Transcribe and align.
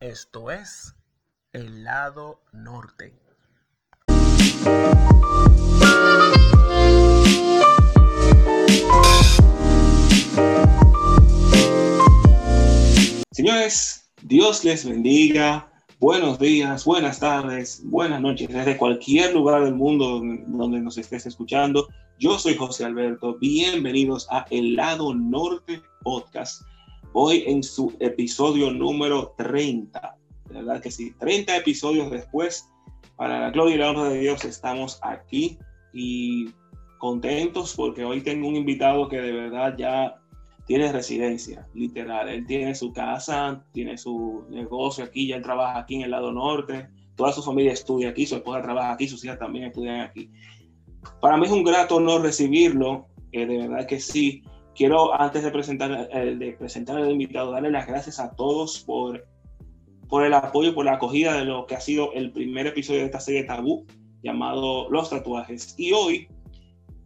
Esto 0.00 0.50
es 0.50 0.94
el 1.52 1.84
lado 1.84 2.40
norte. 2.54 3.12
Señores, 13.30 14.10
Dios 14.22 14.64
les 14.64 14.88
bendiga. 14.88 15.70
Buenos 15.98 16.38
días, 16.38 16.86
buenas 16.86 17.20
tardes, 17.20 17.82
buenas 17.84 18.22
noches, 18.22 18.48
desde 18.48 18.78
cualquier 18.78 19.34
lugar 19.34 19.64
del 19.64 19.74
mundo 19.74 20.22
donde 20.46 20.80
nos 20.80 20.96
estés 20.96 21.26
escuchando. 21.26 21.88
Yo 22.18 22.38
soy 22.38 22.54
José 22.54 22.86
Alberto. 22.86 23.36
Bienvenidos 23.38 24.26
a 24.30 24.46
El 24.48 24.76
Lado 24.76 25.14
Norte 25.14 25.82
Podcast. 26.02 26.62
Hoy 27.12 27.42
en 27.46 27.64
su 27.64 27.92
episodio 27.98 28.70
número 28.70 29.34
30. 29.36 30.16
De 30.48 30.54
verdad 30.54 30.80
que 30.80 30.92
sí, 30.92 31.12
30 31.18 31.56
episodios 31.56 32.10
después. 32.10 32.68
Para 33.16 33.40
la 33.40 33.50
gloria 33.50 33.74
y 33.74 33.78
la 33.78 33.90
honra 33.90 34.08
de 34.10 34.20
Dios 34.20 34.44
estamos 34.44 34.98
aquí 35.02 35.58
y 35.92 36.50
contentos 36.98 37.74
porque 37.74 38.04
hoy 38.04 38.22
tengo 38.22 38.48
un 38.48 38.56
invitado 38.56 39.08
que 39.08 39.20
de 39.20 39.32
verdad 39.32 39.74
ya 39.76 40.20
tiene 40.66 40.92
residencia, 40.92 41.66
literal. 41.74 42.28
Él 42.28 42.46
tiene 42.46 42.76
su 42.76 42.92
casa, 42.92 43.64
tiene 43.72 43.98
su 43.98 44.46
negocio 44.48 45.02
aquí, 45.02 45.26
ya 45.26 45.36
él 45.36 45.42
trabaja 45.42 45.80
aquí 45.80 45.96
en 45.96 46.02
el 46.02 46.12
lado 46.12 46.30
norte. 46.30 46.88
Toda 47.16 47.32
su 47.32 47.42
familia 47.42 47.72
estudia 47.72 48.10
aquí, 48.10 48.24
su 48.24 48.36
esposa 48.36 48.62
trabaja 48.62 48.92
aquí, 48.92 49.08
sus 49.08 49.24
hijas 49.24 49.38
también 49.38 49.64
estudian 49.64 50.00
aquí. 50.00 50.30
Para 51.20 51.36
mí 51.36 51.46
es 51.46 51.52
un 51.52 51.64
grato 51.64 51.96
honor 51.96 52.22
recibirlo, 52.22 53.08
eh, 53.32 53.46
de 53.46 53.58
verdad 53.58 53.86
que 53.86 53.98
sí. 53.98 54.44
Quiero, 54.80 55.12
antes 55.12 55.42
de 55.42 55.50
presentar, 55.50 56.08
eh, 56.10 56.36
de 56.36 56.52
presentar 56.52 56.96
al 56.96 57.10
invitado, 57.10 57.52
darle 57.52 57.70
las 57.70 57.86
gracias 57.86 58.18
a 58.18 58.34
todos 58.34 58.78
por, 58.80 59.28
por 60.08 60.24
el 60.24 60.32
apoyo, 60.32 60.74
por 60.74 60.86
la 60.86 60.94
acogida 60.94 61.34
de 61.34 61.44
lo 61.44 61.66
que 61.66 61.74
ha 61.74 61.82
sido 61.82 62.14
el 62.14 62.32
primer 62.32 62.66
episodio 62.66 63.00
de 63.00 63.04
esta 63.04 63.20
serie 63.20 63.44
Tabú, 63.44 63.84
llamado 64.22 64.88
Los 64.88 65.10
Tatuajes. 65.10 65.74
Y 65.76 65.92
hoy 65.92 66.28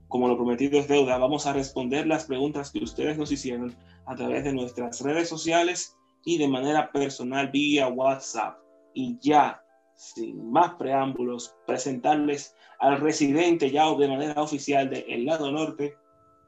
como 0.07 0.29
lo 0.29 0.37
prometido 0.37 0.79
es 0.79 0.87
deuda, 0.87 1.19
vamos 1.19 1.49
a 1.49 1.53
responder 1.53 2.07
las 2.07 2.27
preguntas 2.27 2.71
que 2.71 2.79
ustedes 2.79 3.19
nos 3.19 3.33
hicieron 3.33 3.75
a 4.07 4.15
través 4.15 4.45
de 4.45 4.53
nuestras 4.53 5.01
redes 5.01 5.29
sociales 5.29 5.97
y 6.25 6.39
de 6.39 6.47
manera 6.47 6.93
personal 6.93 7.49
vía 7.49 7.89
WhatsApp. 7.89 8.57
Y 8.95 9.19
ya, 9.21 9.61
sin 9.97 10.53
más 10.53 10.75
preámbulos, 10.75 11.57
presentarles 11.67 12.55
al 12.79 13.01
residente 13.01 13.73
ya 13.73 13.93
de 13.97 14.07
manera 14.07 14.41
oficial 14.41 14.89
del 14.89 15.05
El 15.09 15.25
lado 15.25 15.51
norte, 15.51 15.97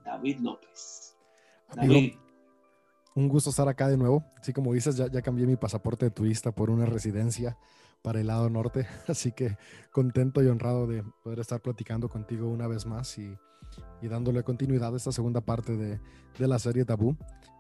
David 0.05 0.39
López. 0.39 1.06
David. 1.75 2.15
un 3.15 3.29
gusto 3.29 3.51
estar 3.51 3.69
acá 3.69 3.89
de 3.89 3.97
nuevo. 3.97 4.25
Así 4.41 4.53
como 4.53 4.73
dices, 4.73 4.97
ya, 4.97 5.11
ya 5.11 5.23
cambié 5.23 5.47
mi 5.47 5.57
pasaporte 5.57 6.07
de 6.07 6.11
turista 6.11 6.53
por 6.53 6.71
una 6.71 6.87
residencia 6.87 7.57
para 8.03 8.21
el 8.21 8.29
lado 8.29 8.49
norte. 8.51 8.87
Así 9.09 9.33
que 9.33 9.57
contento 9.91 10.43
y 10.43 10.47
honrado 10.47 10.87
de 10.87 11.03
poder 11.23 11.41
estar 11.41 11.61
platicando 11.61 12.09
contigo 12.09 12.49
una 12.49 12.67
vez 12.67 12.87
más 12.87 13.19
y, 13.19 13.37
y 14.03 14.09
dándole 14.09 14.43
continuidad 14.43 14.95
a 14.95 14.97
esta 14.97 15.13
segunda 15.13 15.41
parte 15.41 15.77
de, 15.77 16.01
de 16.39 16.49
la 16.49 16.59
serie 16.59 16.85
Tabú. 16.85 17.17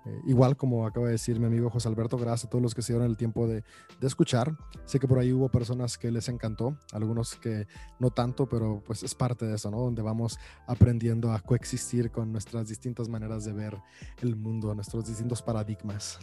Eh, 0.06 0.20
igual 0.27 0.56
como 0.56 0.86
acaba 0.86 1.06
de 1.06 1.12
decir 1.12 1.41
mi 1.41 1.47
amigo 1.47 1.69
José 1.69 1.89
Alberto, 1.89 2.17
gracias 2.17 2.45
a 2.45 2.50
todos 2.50 2.62
los 2.62 2.75
que 2.75 2.83
se 2.83 2.92
dieron 2.92 3.11
el 3.11 3.17
tiempo 3.17 3.48
de, 3.48 3.64
de, 4.00 4.06
escuchar. 4.06 4.56
Sé 4.84 5.00
que 5.00 5.09
por 5.09 5.19
ahí 5.19 5.33
hubo 5.33 5.48
personas 5.48 5.98
que 5.98 6.12
les 6.12 6.28
encantó, 6.28 6.78
algunos 6.92 7.34
que 7.34 7.67
no 7.98 8.11
tanto, 8.11 8.48
pero 8.48 8.83
pues 8.87 9.03
es 9.03 9.17
parte 9.17 9.47
de 9.47 9.56
eso, 9.56 9.70
¿no? 9.70 9.78
Donde 9.78 10.03
vamos 10.03 10.39
aprendiendo 10.69 11.33
a 11.33 11.41
coexistir 11.41 12.12
con 12.12 12.31
nuestras 12.31 12.69
distintas 12.69 13.09
maneras 13.09 13.44
de 13.44 13.53
ver 13.53 13.77
el 14.22 14.37
mundo, 14.37 14.72
nuestros 14.75 15.06
distintos 15.06 15.42
paradigmas. 15.42 16.20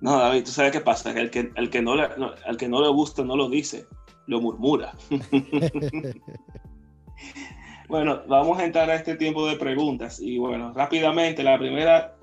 No, 0.00 0.16
David, 0.16 0.44
tú 0.44 0.52
sabes 0.52 0.70
qué 0.70 0.80
pasa, 0.80 1.12
que 1.12 1.20
el 1.20 1.30
que, 1.30 1.52
el 1.56 1.68
que, 1.68 1.82
no, 1.82 1.96
le, 1.96 2.16
no, 2.16 2.30
al 2.46 2.56
que 2.56 2.68
no 2.68 2.80
le 2.80 2.88
gusta 2.88 3.24
no 3.24 3.36
lo 3.36 3.50
dice, 3.50 3.86
lo 4.28 4.40
murmura. 4.40 4.94
bueno, 7.90 8.22
vamos 8.28 8.58
a 8.58 8.64
entrar 8.64 8.88
a 8.88 8.94
este 8.94 9.16
tiempo 9.16 9.46
de 9.48 9.56
preguntas 9.56 10.20
y 10.20 10.38
bueno, 10.38 10.72
rápidamente 10.72 11.42
la 11.42 11.58
primera 11.58 12.16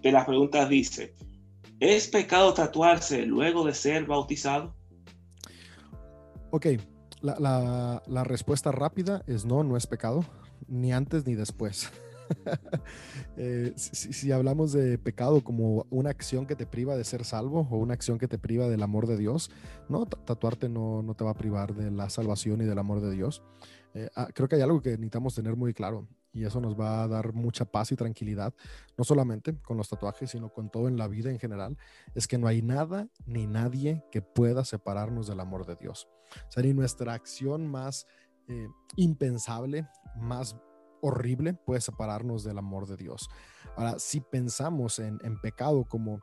de 0.00 0.12
las 0.12 0.24
preguntas 0.24 0.68
dice, 0.68 1.12
¿es 1.80 2.06
pecado 2.06 2.54
tatuarse 2.54 3.26
luego 3.26 3.64
de 3.64 3.74
ser 3.74 4.06
bautizado? 4.06 4.76
Ok, 6.50 6.66
la, 7.20 8.24
respuesta 8.24 8.70
rápida 8.70 9.24
es 9.26 9.44
no, 9.44 9.64
no 9.64 9.76
es 9.76 9.88
pecado, 9.88 10.24
ni 10.68 10.92
antes 10.92 11.26
ni 11.26 11.34
después. 11.34 11.90
eh, 13.36 13.72
si, 13.74 14.12
si, 14.12 14.30
hablamos 14.30 14.72
de 14.72 14.98
pecado 14.98 15.42
como 15.42 15.86
una 15.90 16.10
acción 16.10 16.46
que 16.46 16.54
te 16.54 16.66
priva 16.66 16.94
de 16.94 17.02
ser 17.02 17.24
salvo 17.24 17.66
o 17.70 17.76
una 17.78 17.94
acción 17.94 18.18
que 18.18 18.28
te 18.28 18.38
priva 18.38 18.68
del 18.68 18.84
amor 18.84 19.08
de 19.08 19.16
Dios, 19.16 19.50
no, 19.88 20.06
tatuarte 20.06 20.68
no, 20.68 21.02
no 21.02 21.14
te 21.14 21.24
va 21.24 21.30
a 21.30 21.34
privar 21.34 21.74
de 21.74 21.90
la 21.90 22.08
salvación 22.08 22.62
y 22.62 22.66
del 22.66 22.78
amor 22.78 23.00
de 23.00 23.10
Dios. 23.10 23.42
Eh, 23.98 24.08
ah, 24.14 24.28
creo 24.32 24.48
que 24.48 24.54
hay 24.54 24.62
algo 24.62 24.80
que 24.80 24.90
necesitamos 24.90 25.34
tener 25.34 25.56
muy 25.56 25.74
claro 25.74 26.06
y 26.32 26.44
eso 26.44 26.60
nos 26.60 26.78
va 26.78 27.02
a 27.02 27.08
dar 27.08 27.32
mucha 27.32 27.64
paz 27.64 27.90
y 27.90 27.96
tranquilidad, 27.96 28.54
no 28.96 29.02
solamente 29.02 29.56
con 29.62 29.76
los 29.76 29.88
tatuajes, 29.88 30.30
sino 30.30 30.52
con 30.52 30.70
todo 30.70 30.86
en 30.86 30.96
la 30.96 31.08
vida 31.08 31.30
en 31.30 31.40
general, 31.40 31.76
es 32.14 32.28
que 32.28 32.38
no 32.38 32.46
hay 32.46 32.62
nada 32.62 33.08
ni 33.26 33.48
nadie 33.48 34.04
que 34.12 34.22
pueda 34.22 34.64
separarnos 34.64 35.26
del 35.26 35.40
amor 35.40 35.66
de 35.66 35.74
Dios. 35.74 36.06
O 36.46 36.52
sea, 36.52 36.62
ni 36.62 36.74
nuestra 36.74 37.12
acción 37.14 37.66
más 37.66 38.06
eh, 38.46 38.68
impensable, 38.94 39.88
más 40.16 40.54
horrible 41.00 41.54
puede 41.54 41.80
separarnos 41.80 42.44
del 42.44 42.58
amor 42.58 42.86
de 42.86 42.96
Dios. 42.96 43.28
Ahora, 43.76 43.98
si 43.98 44.20
pensamos 44.20 45.00
en, 45.00 45.18
en 45.24 45.40
pecado 45.40 45.86
como 45.88 46.20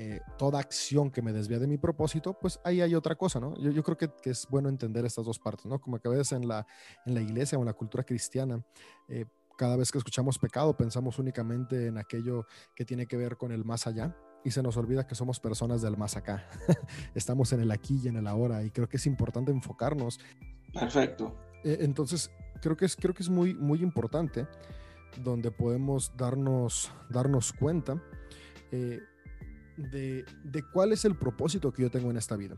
eh, 0.00 0.20
toda 0.38 0.60
acción 0.60 1.10
que 1.10 1.22
me 1.22 1.32
desvía 1.32 1.58
de 1.58 1.66
mi 1.66 1.76
propósito, 1.76 2.38
pues 2.38 2.60
ahí 2.62 2.80
hay 2.80 2.94
otra 2.94 3.16
cosa, 3.16 3.40
¿no? 3.40 3.56
Yo, 3.56 3.72
yo 3.72 3.82
creo 3.82 3.96
que, 3.96 4.08
que, 4.22 4.30
es 4.30 4.46
bueno 4.48 4.68
entender 4.68 5.04
estas 5.04 5.24
dos 5.24 5.40
partes, 5.40 5.66
¿no? 5.66 5.80
Como 5.80 5.98
que 5.98 6.06
a 6.06 6.12
veces 6.12 6.30
en 6.30 6.46
la, 6.46 6.64
en 7.04 7.14
la 7.14 7.20
iglesia 7.20 7.58
o 7.58 7.62
en 7.62 7.66
la 7.66 7.72
cultura 7.72 8.04
cristiana, 8.04 8.64
eh, 9.08 9.24
cada 9.56 9.74
vez 9.74 9.90
que 9.90 9.98
escuchamos 9.98 10.38
pecado, 10.38 10.76
pensamos 10.76 11.18
únicamente 11.18 11.88
en 11.88 11.98
aquello 11.98 12.46
que 12.76 12.84
tiene 12.84 13.06
que 13.06 13.16
ver 13.16 13.36
con 13.36 13.50
el 13.50 13.64
más 13.64 13.88
allá, 13.88 14.16
y 14.44 14.52
se 14.52 14.62
nos 14.62 14.76
olvida 14.76 15.04
que 15.04 15.16
somos 15.16 15.40
personas 15.40 15.82
del 15.82 15.96
más 15.96 16.16
acá. 16.16 16.48
Estamos 17.16 17.52
en 17.52 17.62
el 17.62 17.72
aquí 17.72 18.00
y 18.04 18.06
en 18.06 18.18
el 18.18 18.28
ahora 18.28 18.62
y 18.62 18.70
creo 18.70 18.88
que 18.88 18.98
es 18.98 19.06
importante 19.06 19.50
enfocarnos. 19.50 20.20
Perfecto. 20.72 21.36
Eh, 21.64 21.78
entonces, 21.80 22.30
creo 22.62 22.76
que 22.76 22.84
es, 22.84 22.94
creo 22.94 23.14
que 23.14 23.24
es 23.24 23.28
muy, 23.28 23.52
muy 23.52 23.82
importante 23.82 24.46
donde 25.24 25.50
podemos 25.50 26.16
darnos, 26.16 26.92
darnos 27.10 27.52
cuenta 27.52 28.00
eh, 28.70 29.00
de, 29.78 30.24
de, 30.44 30.62
cuál 30.72 30.92
es 30.92 31.04
el 31.04 31.16
propósito 31.16 31.72
que 31.72 31.82
yo 31.82 31.90
tengo 31.90 32.10
en 32.10 32.16
esta 32.16 32.36
vida. 32.36 32.56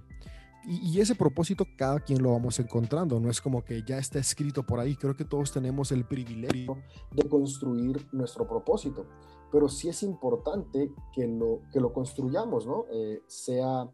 Y, 0.65 1.01
ese 1.01 1.15
propósito 1.15 1.67
cada 1.77 2.01
quien 2.01 2.23
lo 2.23 2.33
vamos 2.33 2.59
encontrando, 2.59 3.19
no 3.19 3.31
es 3.31 3.41
como 3.41 3.65
que 3.65 3.83
ya 3.83 3.97
está 3.97 4.19
escrito 4.19 4.63
por 4.65 4.79
ahí, 4.79 4.95
creo 4.95 5.17
que 5.17 5.25
todos 5.25 5.53
tenemos 5.53 5.91
el 5.91 6.05
privilegio 6.05 6.77
de 7.13 7.27
construir 7.29 8.07
nuestro 8.13 8.47
propósito, 8.47 9.07
pero 9.51 9.71
sí 9.71 9.89
es 9.89 10.03
importante 10.03 10.93
que 11.15 11.27
lo, 11.27 11.63
que 11.73 11.81
lo 11.81 11.95
construyamos, 11.95 12.67
¿no? 12.67 12.85
Eh, 12.93 13.23
sea 13.27 13.89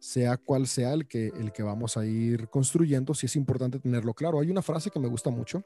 sea 0.00 0.38
cual 0.38 0.66
sea 0.66 0.94
el 0.94 1.06
que, 1.06 1.26
el 1.28 1.52
que 1.52 1.62
vamos 1.62 1.98
a 1.98 2.06
ir 2.06 2.48
construyendo, 2.48 3.12
sí 3.12 3.26
es 3.26 3.36
importante 3.36 3.78
tenerlo 3.78 4.14
claro. 4.14 4.40
Hay 4.40 4.50
una 4.50 4.62
frase 4.62 4.90
que 4.90 4.98
me 4.98 5.08
gusta 5.08 5.30
mucho 5.30 5.62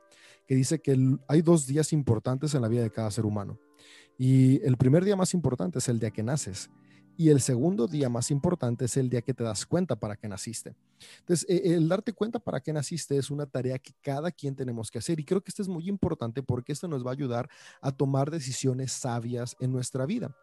que 0.47 0.57
dice 0.57 0.81
que 0.81 0.99
hay 1.29 1.41
dos 1.41 1.67
días 1.67 1.93
importantes 1.93 2.53
en 2.55 2.63
la 2.63 2.69
vida 2.69 2.83
de 2.83 2.91
cada 2.91 3.11
ser 3.13 3.25
humano. 3.25 3.59
Y 4.19 4.61
el 4.67 4.77
primer 4.77 5.05
día 5.05 5.17
más 5.17 5.35
importante 5.35 5.79
es 5.79 5.89
el 5.89 6.01
día 6.01 6.11
que 6.11 6.25
naces. 6.25 6.69
Y 7.17 7.31
el 7.31 7.41
segundo 7.41 7.87
día 7.87 8.09
más 8.09 8.31
importante 8.31 8.87
es 8.87 8.97
el 8.97 9.09
día 9.09 9.23
que 9.23 9.35
te 9.35 9.45
das 9.45 9.67
cuenta 9.67 9.95
para 9.97 10.17
qué 10.17 10.29
naciste. 10.29 10.75
Entonces, 11.21 11.47
e, 11.49 11.75
el 11.75 11.89
darte 11.89 12.13
cuenta 12.13 12.41
para 12.41 12.61
qué 12.61 12.73
naciste 12.73 13.17
es 13.17 13.31
una 13.31 13.47
tarea 13.47 13.79
que 13.79 13.93
cada 14.03 14.33
quien 14.33 14.57
tenemos 14.57 14.91
que 14.91 14.99
hacer. 14.99 15.21
Y 15.21 15.25
creo 15.25 15.41
que 15.41 15.51
esto 15.51 15.63
es 15.63 15.69
muy 15.69 15.89
importante 15.89 16.43
porque 16.43 16.73
esto 16.73 16.89
nos 16.89 17.07
va 17.07 17.11
a 17.11 17.13
ayudar 17.13 17.49
a 17.81 17.93
tomar 17.93 18.31
decisiones 18.31 18.93
sabias 18.93 19.57
en 19.61 19.71
nuestra 19.71 20.07
vida. 20.07 20.37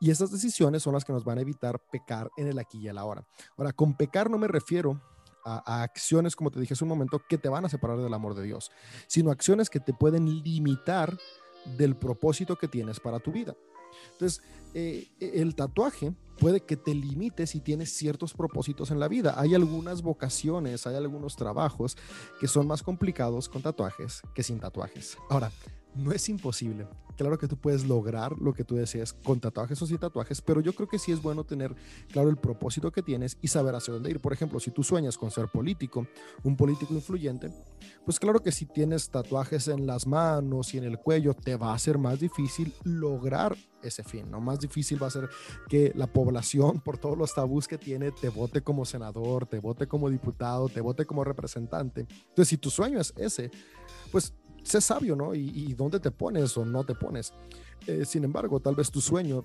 Y 0.00 0.10
esas 0.10 0.30
decisiones 0.30 0.82
son 0.82 0.94
las 0.94 1.04
que 1.04 1.12
nos 1.12 1.24
van 1.24 1.38
a 1.38 1.42
evitar 1.42 1.80
pecar 1.90 2.30
en 2.36 2.46
el 2.46 2.58
aquí 2.58 2.78
y 2.78 2.88
el 2.88 2.98
ahora. 2.98 3.26
Ahora, 3.56 3.72
con 3.72 3.96
pecar 3.96 4.30
no 4.30 4.38
me 4.38 4.46
refiero 4.46 5.00
a, 5.44 5.62
a, 5.66 5.82
acciones, 5.82 6.36
como 6.36 6.50
te 6.50 6.60
dije 6.60 6.74
hace 6.74 6.84
un 6.84 6.90
momento, 6.90 7.20
que 7.28 7.38
te 7.38 7.48
van 7.48 7.64
a 7.64 7.68
separar 7.68 7.98
del 7.98 8.14
amor 8.14 8.34
de 8.34 8.44
Dios, 8.44 8.70
sino 9.08 9.30
acciones 9.30 9.70
que 9.70 9.80
te 9.80 9.92
pueden 9.92 10.42
limitar 10.42 11.18
del 11.78 11.96
propósito 11.96 12.56
que 12.56 12.68
tienes 12.68 13.00
para 13.00 13.18
tu 13.18 13.32
vida. 13.32 13.56
Entonces, 14.12 14.42
eh, 14.74 15.08
el 15.20 15.54
tatuaje 15.54 16.14
puede 16.38 16.60
que 16.60 16.76
te 16.76 16.94
limite 16.94 17.46
si 17.46 17.60
tienes 17.60 17.92
ciertos 17.92 18.34
propósitos 18.34 18.90
en 18.90 18.98
la 18.98 19.08
vida. 19.08 19.34
Hay 19.38 19.54
algunas 19.54 20.02
vocaciones, 20.02 20.86
hay 20.86 20.96
algunos 20.96 21.36
trabajos 21.36 21.96
que 22.40 22.48
son 22.48 22.66
más 22.66 22.82
complicados 22.82 23.48
con 23.48 23.62
tatuajes 23.62 24.22
que 24.34 24.42
sin 24.42 24.58
tatuajes. 24.58 25.16
Ahora, 25.28 25.52
no 25.94 26.12
es 26.12 26.28
imposible. 26.28 26.86
Claro 27.16 27.38
que 27.38 27.46
tú 27.46 27.56
puedes 27.56 27.84
lograr 27.84 28.32
lo 28.40 28.54
que 28.54 28.64
tú 28.64 28.74
deseas 28.74 29.12
con 29.12 29.38
tatuajes 29.38 29.80
o 29.82 29.86
sin 29.86 29.98
tatuajes, 29.98 30.40
pero 30.40 30.60
yo 30.60 30.72
creo 30.72 30.88
que 30.88 30.98
sí 30.98 31.12
es 31.12 31.20
bueno 31.20 31.44
tener 31.44 31.74
claro 32.10 32.30
el 32.30 32.36
propósito 32.36 32.90
que 32.90 33.02
tienes 33.02 33.36
y 33.42 33.48
saber 33.48 33.74
hacia 33.74 33.94
dónde 33.94 34.10
ir. 34.10 34.20
Por 34.20 34.32
ejemplo, 34.32 34.58
si 34.58 34.70
tú 34.70 34.82
sueñas 34.82 35.18
con 35.18 35.30
ser 35.30 35.48
político, 35.48 36.06
un 36.42 36.56
político 36.56 36.94
influyente, 36.94 37.52
pues 38.04 38.18
claro 38.18 38.40
que 38.40 38.50
si 38.50 38.66
tienes 38.66 39.10
tatuajes 39.10 39.68
en 39.68 39.86
las 39.86 40.06
manos 40.06 40.74
y 40.74 40.78
en 40.78 40.84
el 40.84 40.98
cuello, 40.98 41.34
te 41.34 41.56
va 41.56 41.74
a 41.74 41.78
ser 41.78 41.98
más 41.98 42.18
difícil 42.18 42.72
lograr 42.84 43.56
ese 43.82 44.02
fin, 44.04 44.30
¿no? 44.30 44.40
Más 44.40 44.60
difícil 44.60 45.02
va 45.02 45.08
a 45.08 45.10
ser 45.10 45.28
que 45.68 45.92
la 45.94 46.06
población, 46.06 46.80
por 46.80 46.98
todos 46.98 47.18
los 47.18 47.34
tabús 47.34 47.68
que 47.68 47.78
tiene, 47.78 48.12
te 48.12 48.28
vote 48.28 48.62
como 48.62 48.84
senador, 48.84 49.46
te 49.46 49.58
vote 49.58 49.86
como 49.86 50.08
diputado, 50.08 50.68
te 50.68 50.80
vote 50.80 51.04
como 51.04 51.24
representante. 51.24 52.06
Entonces, 52.28 52.48
si 52.48 52.56
tu 52.56 52.70
sueño 52.70 53.00
es 53.00 53.12
ese, 53.16 53.50
pues 54.10 54.34
sé 54.62 54.80
sabio, 54.80 55.16
¿no? 55.16 55.34
Y, 55.34 55.74
dónde 55.74 56.00
te 56.00 56.10
pones 56.10 56.56
o 56.56 56.64
no 56.64 56.84
te 56.84 56.94
pones. 56.94 57.32
Eh, 57.86 58.04
sin 58.04 58.24
embargo, 58.24 58.60
tal 58.60 58.74
vez 58.74 58.90
tu 58.90 59.00
sueño 59.00 59.44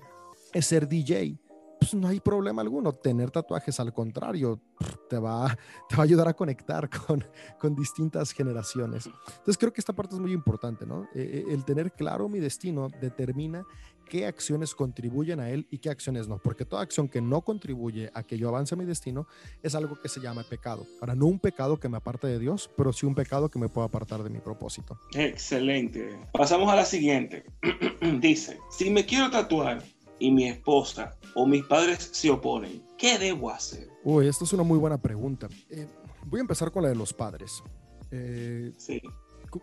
es 0.52 0.66
ser 0.66 0.88
DJ. 0.88 1.38
Pues 1.80 1.94
no 1.94 2.08
hay 2.08 2.20
problema 2.20 2.62
alguno. 2.62 2.92
Tener 2.92 3.30
tatuajes, 3.30 3.78
al 3.78 3.92
contrario, 3.92 4.60
te 5.08 5.18
va, 5.18 5.56
te 5.88 5.96
va 5.96 6.02
a 6.02 6.04
ayudar 6.04 6.28
a 6.28 6.34
conectar 6.34 6.88
con, 7.06 7.24
con 7.58 7.74
distintas 7.74 8.32
generaciones. 8.32 9.06
Entonces 9.06 9.58
creo 9.58 9.72
que 9.72 9.80
esta 9.80 9.92
parte 9.92 10.14
es 10.14 10.20
muy 10.20 10.32
importante, 10.32 10.86
¿no? 10.86 11.04
Eh, 11.04 11.08
eh, 11.14 11.44
el 11.50 11.64
tener 11.64 11.92
claro 11.92 12.28
mi 12.28 12.40
destino 12.40 12.88
determina 13.00 13.64
qué 14.08 14.26
acciones 14.26 14.74
contribuyen 14.74 15.40
a 15.40 15.50
él 15.50 15.66
y 15.70 15.78
qué 15.78 15.90
acciones 15.90 16.26
no, 16.28 16.38
porque 16.38 16.64
toda 16.64 16.82
acción 16.82 17.08
que 17.08 17.20
no 17.20 17.42
contribuye 17.42 18.10
a 18.14 18.22
que 18.22 18.38
yo 18.38 18.48
avance 18.48 18.74
mi 18.76 18.84
destino 18.84 19.26
es 19.62 19.74
algo 19.74 20.00
que 20.00 20.08
se 20.08 20.20
llama 20.20 20.42
pecado. 20.42 20.86
Ahora, 21.00 21.14
no 21.14 21.26
un 21.26 21.38
pecado 21.38 21.78
que 21.78 21.88
me 21.88 21.98
aparte 21.98 22.26
de 22.26 22.38
Dios, 22.38 22.70
pero 22.76 22.92
sí 22.92 23.06
un 23.06 23.14
pecado 23.14 23.48
que 23.48 23.58
me 23.58 23.68
pueda 23.68 23.86
apartar 23.86 24.22
de 24.22 24.30
mi 24.30 24.38
propósito. 24.38 24.98
Excelente. 25.14 26.18
Pasamos 26.32 26.72
a 26.72 26.76
la 26.76 26.84
siguiente. 26.84 27.44
Dice, 28.20 28.58
si 28.70 28.90
me 28.90 29.04
quiero 29.04 29.30
tatuar 29.30 29.82
y 30.18 30.30
mi 30.30 30.48
esposa 30.48 31.16
o 31.34 31.46
mis 31.46 31.64
padres 31.64 32.08
se 32.12 32.30
oponen, 32.30 32.82
¿qué 32.96 33.18
debo 33.18 33.50
hacer? 33.50 33.88
Uy, 34.02 34.26
esta 34.26 34.44
es 34.44 34.52
una 34.52 34.62
muy 34.62 34.78
buena 34.78 35.00
pregunta. 35.00 35.48
Eh, 35.70 35.86
voy 36.24 36.38
a 36.38 36.42
empezar 36.42 36.72
con 36.72 36.82
la 36.82 36.88
de 36.88 36.96
los 36.96 37.12
padres. 37.12 37.62
Eh, 38.10 38.72
sí 38.76 39.00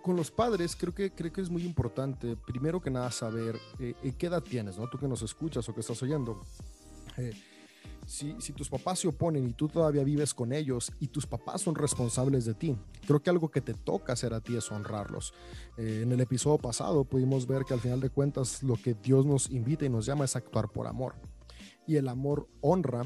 con 0.01 0.15
los 0.15 0.31
padres 0.31 0.75
creo 0.75 0.93
que, 0.93 1.11
creo 1.11 1.31
que 1.31 1.41
es 1.41 1.49
muy 1.49 1.63
importante, 1.63 2.35
primero 2.35 2.81
que 2.81 2.89
nada, 2.89 3.11
saber 3.11 3.59
eh, 3.79 3.93
eh, 4.03 4.13
qué 4.17 4.27
edad 4.27 4.43
tienes, 4.43 4.77
¿no? 4.77 4.87
Tú 4.89 4.97
que 4.97 5.07
nos 5.07 5.21
escuchas 5.21 5.67
o 5.67 5.73
que 5.73 5.81
estás 5.81 6.01
oyendo. 6.01 6.41
Eh, 7.17 7.33
si, 8.05 8.35
si, 8.39 8.53
tus 8.53 8.69
papás 8.69 8.99
se 8.99 9.07
oponen 9.07 9.47
y 9.47 9.53
tú 9.53 9.67
todavía 9.67 10.03
vives 10.03 10.33
con 10.33 10.53
ellos 10.53 10.91
y 10.99 11.07
tus 11.07 11.25
papás 11.25 11.61
son 11.61 11.73
responsables 11.73 12.45
de 12.45 12.53
ti, 12.53 12.77
creo 13.07 13.21
que 13.21 13.31
algo 13.31 13.49
que 13.49 13.61
te 13.61 13.73
toca 13.73 14.13
hacer 14.13 14.33
a 14.33 14.41
ti 14.41 14.55
es 14.55 14.71
honrarlos. 14.71 15.33
en 15.77 16.11
el 16.11 16.21
episodio 16.21 16.59
pasado 16.59 17.03
pudimos 17.03 17.47
ver 17.47 17.63
que 17.65 17.73
al 17.73 17.79
final 17.79 17.99
de 17.99 18.11
cuentas 18.11 18.61
lo 18.61 18.75
que 18.75 18.93
Dios 18.93 19.25
nos 19.25 19.49
invita 19.49 19.85
y 19.85 19.89
nos 19.89 20.05
llama 20.05 20.25
es 20.25 20.35
actuar 20.35 20.69
por 20.69 20.85
amor. 20.85 21.15
Y 21.87 21.95
el 21.95 22.07
amor 22.07 22.47
honra 22.61 23.05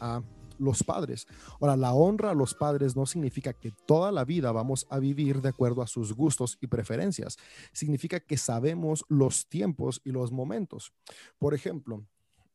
a 0.00 0.22
los 0.58 0.82
padres. 0.82 1.26
Ahora, 1.60 1.76
la 1.76 1.92
honra 1.92 2.30
a 2.30 2.34
los 2.34 2.54
padres 2.54 2.96
no 2.96 3.06
significa 3.06 3.52
que 3.52 3.72
toda 3.86 4.12
la 4.12 4.24
vida 4.24 4.52
vamos 4.52 4.86
a 4.90 4.98
vivir 4.98 5.40
de 5.40 5.48
acuerdo 5.48 5.82
a 5.82 5.86
sus 5.86 6.12
gustos 6.12 6.58
y 6.60 6.66
preferencias. 6.66 7.36
Significa 7.72 8.20
que 8.20 8.36
sabemos 8.36 9.04
los 9.08 9.48
tiempos 9.48 10.00
y 10.04 10.10
los 10.10 10.32
momentos. 10.32 10.92
Por 11.38 11.54
ejemplo, 11.54 12.06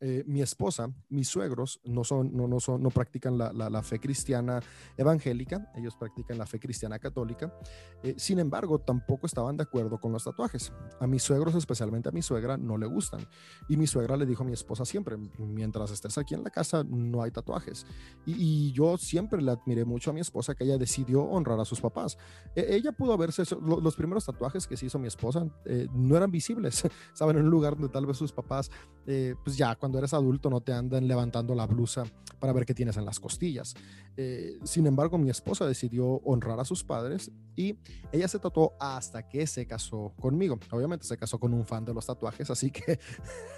eh, 0.03 0.23
mi 0.25 0.41
esposa, 0.41 0.91
mis 1.09 1.27
suegros 1.27 1.79
no 1.83 2.03
son, 2.03 2.35
no, 2.35 2.47
no 2.47 2.59
son, 2.59 2.81
no 2.81 2.89
practican 2.89 3.37
la, 3.37 3.53
la, 3.53 3.83
fe 3.83 3.99
cristiana 3.99 4.59
evangélica, 4.97 5.71
ellos 5.75 5.95
practican 5.95 6.39
la 6.39 6.47
fe 6.47 6.59
cristiana 6.59 6.97
católica. 6.97 7.53
Eh, 8.01 8.15
sin 8.17 8.39
embargo, 8.39 8.79
tampoco 8.79 9.27
estaban 9.27 9.57
de 9.57 9.63
acuerdo 9.63 9.99
con 9.99 10.11
los 10.11 10.23
tatuajes. 10.23 10.73
A 10.99 11.05
mis 11.05 11.21
suegros, 11.21 11.53
especialmente 11.53 12.09
a 12.09 12.11
mi 12.11 12.23
suegra, 12.23 12.57
no 12.57 12.79
le 12.79 12.87
gustan. 12.87 13.27
Y 13.69 13.77
mi 13.77 13.85
suegra 13.85 14.17
le 14.17 14.25
dijo 14.25 14.41
a 14.41 14.45
mi 14.47 14.53
esposa 14.53 14.85
siempre, 14.85 15.17
mientras 15.37 15.91
estés 15.91 16.17
aquí 16.17 16.33
en 16.33 16.43
la 16.43 16.49
casa, 16.49 16.83
no 16.83 17.21
hay 17.21 17.29
tatuajes. 17.29 17.85
Y, 18.25 18.71
yo 18.71 18.97
siempre 18.97 19.39
le 19.41 19.51
admiré 19.51 19.85
mucho 19.85 20.09
a 20.09 20.13
mi 20.13 20.21
esposa 20.21 20.55
que 20.55 20.63
ella 20.63 20.79
decidió 20.79 21.21
honrar 21.23 21.59
a 21.59 21.65
sus 21.65 21.79
papás. 21.79 22.17
E, 22.55 22.75
ella 22.75 22.91
pudo 22.91 23.13
haberse, 23.13 23.43
los 23.61 23.95
primeros 23.95 24.25
tatuajes 24.25 24.65
que 24.65 24.77
se 24.77 24.87
hizo 24.87 24.97
mi 24.97 25.07
esposa 25.07 25.45
eh, 25.65 25.87
no 25.93 26.17
eran 26.17 26.31
visibles, 26.31 26.85
estaban 27.13 27.37
en 27.37 27.43
un 27.43 27.51
lugar 27.51 27.73
donde 27.73 27.89
tal 27.89 28.07
vez 28.07 28.17
sus 28.17 28.31
papás, 28.31 28.71
pues 29.05 29.57
ya 29.57 29.75
cuando 29.75 29.90
cuando 29.91 29.99
eres 29.99 30.13
adulto 30.13 30.49
no 30.49 30.61
te 30.61 30.71
andan 30.71 31.05
levantando 31.05 31.53
la 31.53 31.67
blusa 31.67 32.05
para 32.39 32.53
ver 32.53 32.65
qué 32.65 32.73
tienes 32.73 32.95
en 32.95 33.03
las 33.03 33.19
costillas. 33.19 33.75
Eh, 34.15 34.57
sin 34.63 34.87
embargo, 34.87 35.17
mi 35.17 35.29
esposa 35.29 35.65
decidió 35.65 36.05
honrar 36.23 36.61
a 36.61 36.63
sus 36.63 36.81
padres 36.81 37.29
y 37.57 37.75
ella 38.13 38.29
se 38.29 38.39
tatuó 38.39 38.73
hasta 38.79 39.27
que 39.27 39.45
se 39.45 39.67
casó 39.67 40.13
conmigo. 40.17 40.57
Obviamente 40.71 41.05
se 41.05 41.17
casó 41.17 41.41
con 41.41 41.53
un 41.53 41.65
fan 41.65 41.83
de 41.83 41.93
los 41.93 42.05
tatuajes, 42.05 42.49
así 42.49 42.71
que 42.71 42.99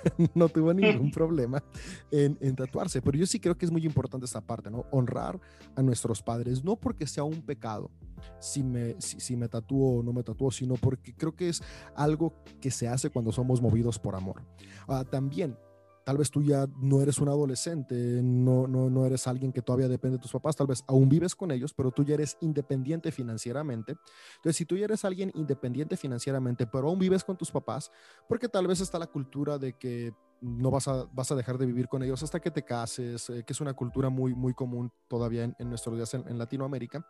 no 0.34 0.50
tuvo 0.50 0.74
ningún 0.74 1.12
problema 1.12 1.64
en, 2.10 2.36
en, 2.42 2.56
tatuarse. 2.56 3.00
Pero 3.04 3.16
yo 3.16 3.28
sí 3.28 3.40
creo 3.40 3.56
que 3.56 3.66
es 3.66 3.72
muy 3.72 3.86
importante 3.86 4.26
esta 4.26 4.42
parte, 4.42 4.72
¿no? 4.72 4.88
Honrar 4.90 5.40
a 5.76 5.84
nuestros 5.84 6.24
padres, 6.24 6.64
no 6.64 6.78
porque 6.78 7.06
sea 7.06 7.24
un 7.24 7.44
pecado, 7.44 7.92
si 8.40 8.64
me, 8.64 9.00
si, 9.00 9.36
me 9.36 9.48
tatúo 9.50 10.00
o 10.00 10.04
no 10.04 10.14
me 10.14 10.24
tatúo, 10.24 10.50
sino 10.50 10.76
porque 10.78 11.14
creo 11.14 11.36
que 11.36 11.50
es 11.50 11.62
algo 11.96 12.34
que 12.60 12.72
se 12.72 12.88
hace 12.88 13.12
cuando 13.12 13.32
somos 13.32 13.62
movidos 13.62 14.00
por 14.00 14.16
amor. 14.16 14.42
Ah, 14.88 15.06
también 15.10 15.56
tal 16.04 16.18
vez 16.18 16.30
tú 16.32 16.42
ya 16.42 16.68
no 16.78 17.02
eres 17.02 17.20
un 17.20 17.30
adolescente, 17.30 17.96
no, 18.22 18.68
no, 18.68 18.90
no 18.90 19.06
eres 19.06 19.28
alguien 19.28 19.52
que 19.52 19.62
todavía 19.62 19.88
depende 19.88 20.18
de 20.18 20.22
tus 20.22 20.32
papás, 20.32 20.56
tal 20.56 20.68
vez 20.68 20.84
aún 20.88 21.10
vives 21.10 21.36
con 21.36 21.52
ellos, 21.52 21.74
pero 21.74 21.92
tú 21.92 22.04
ya 22.04 22.16
eres 22.16 22.38
independiente 22.42 23.12
financieramente. 23.12 23.96
Entonces, 24.36 24.58
si 24.58 24.66
tú 24.66 24.78
ya 24.78 24.86
eres 24.86 25.06
alguien 25.06 25.32
independiente 25.36 25.98
financieramente, 25.98 26.68
pero 26.68 26.90
aún 26.90 27.00
vives 27.00 27.24
con 27.24 27.38
tus 27.38 27.52
papás, 27.52 27.92
porque 28.28 28.50
tal 28.50 28.68
vez 28.68 28.82
está 28.82 29.00
la 29.00 29.08
cultura 29.08 29.58
de 29.58 29.74
que 29.74 30.14
no 30.42 30.72
vas 30.72 30.88
a, 30.88 31.06
vas 31.14 31.32
a 31.32 31.36
dejar 31.36 31.58
de 31.58 31.66
vivir 31.66 31.88
con 31.88 32.04
ellos 32.04 32.22
hasta 32.22 32.40
que 32.40 32.52
te 32.52 32.64
cases, 32.64 33.30
eh, 33.30 33.44
que 33.46 33.54
es 33.54 33.62
una 33.62 33.74
cultura 33.74 34.10
muy, 34.10 34.36
muy 34.36 34.54
común 34.54 34.92
todavía 35.08 35.44
en, 35.44 35.70
nuestros 35.70 35.96
días 35.96 36.14
en 36.14 36.38
Latinoamérica. 36.38 37.06